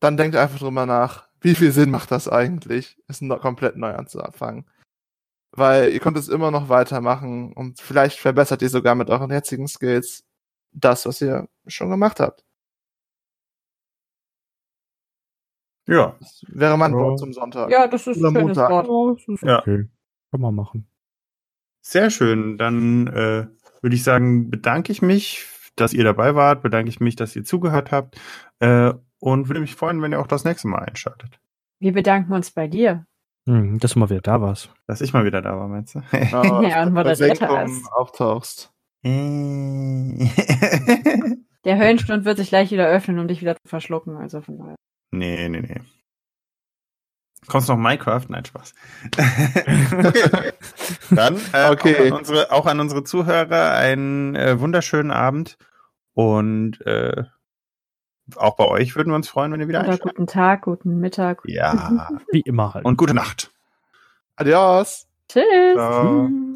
[0.00, 4.66] dann denkt einfach drüber nach, wie viel Sinn macht das eigentlich, es komplett neu anzufangen.
[5.52, 9.66] Weil ihr könnt es immer noch weitermachen und vielleicht verbessert ihr sogar mit euren jetzigen
[9.68, 10.24] Skills
[10.72, 12.44] das, was ihr schon gemacht habt.
[15.90, 16.16] Ja.
[16.20, 16.98] Das wäre mein Ja.
[16.98, 17.70] Wort zum Sonntag.
[17.70, 18.86] Ja, das ist ein Oder schönes Montag.
[18.88, 19.20] Wort.
[19.28, 19.58] Ist Ja.
[19.58, 19.88] okay.
[20.30, 20.86] Kann man machen.
[21.82, 22.56] Sehr schön.
[22.58, 23.46] Dann äh,
[23.82, 27.44] würde ich sagen, bedanke ich mich, dass ihr dabei wart, bedanke ich mich, dass ihr
[27.44, 28.20] zugehört habt
[28.60, 31.40] äh, und würde mich freuen, wenn ihr auch das nächste Mal einschaltet.
[31.80, 33.06] Wir bedanken uns bei dir.
[33.48, 34.70] Hm, dass du mal wieder da warst.
[34.86, 36.02] Dass ich mal wieder da war, meinst du?
[36.12, 37.92] Ja, Ja, und Versenkung hast.
[37.92, 38.72] auftauchst.
[39.02, 40.30] nee,
[41.64, 44.16] Der Höllenstund wird sich gleich wieder öffnen, um dich wieder zu verschlucken.
[44.16, 44.76] Also von daher.
[45.10, 45.80] Nee, nee.
[47.46, 48.26] Kommst du noch Minecraft?
[48.28, 48.74] Nein, Spaß.
[49.16, 50.52] okay.
[51.10, 51.96] Dann äh, Okay.
[51.96, 55.56] Auch, an unsere, auch an unsere Zuhörer einen äh, wunderschönen Abend
[56.14, 57.24] und äh,
[58.36, 60.16] auch bei euch würden wir uns freuen, wenn ihr wieder Oder einschaltet.
[60.16, 61.42] guten Tag, guten Mittag.
[61.46, 62.10] Ja.
[62.30, 62.84] Wie immer halt.
[62.84, 63.50] Und gute Nacht.
[64.36, 65.08] Adios.
[65.28, 65.42] Tschüss.
[65.74, 66.28] Ciao.
[66.28, 66.49] Tschüss.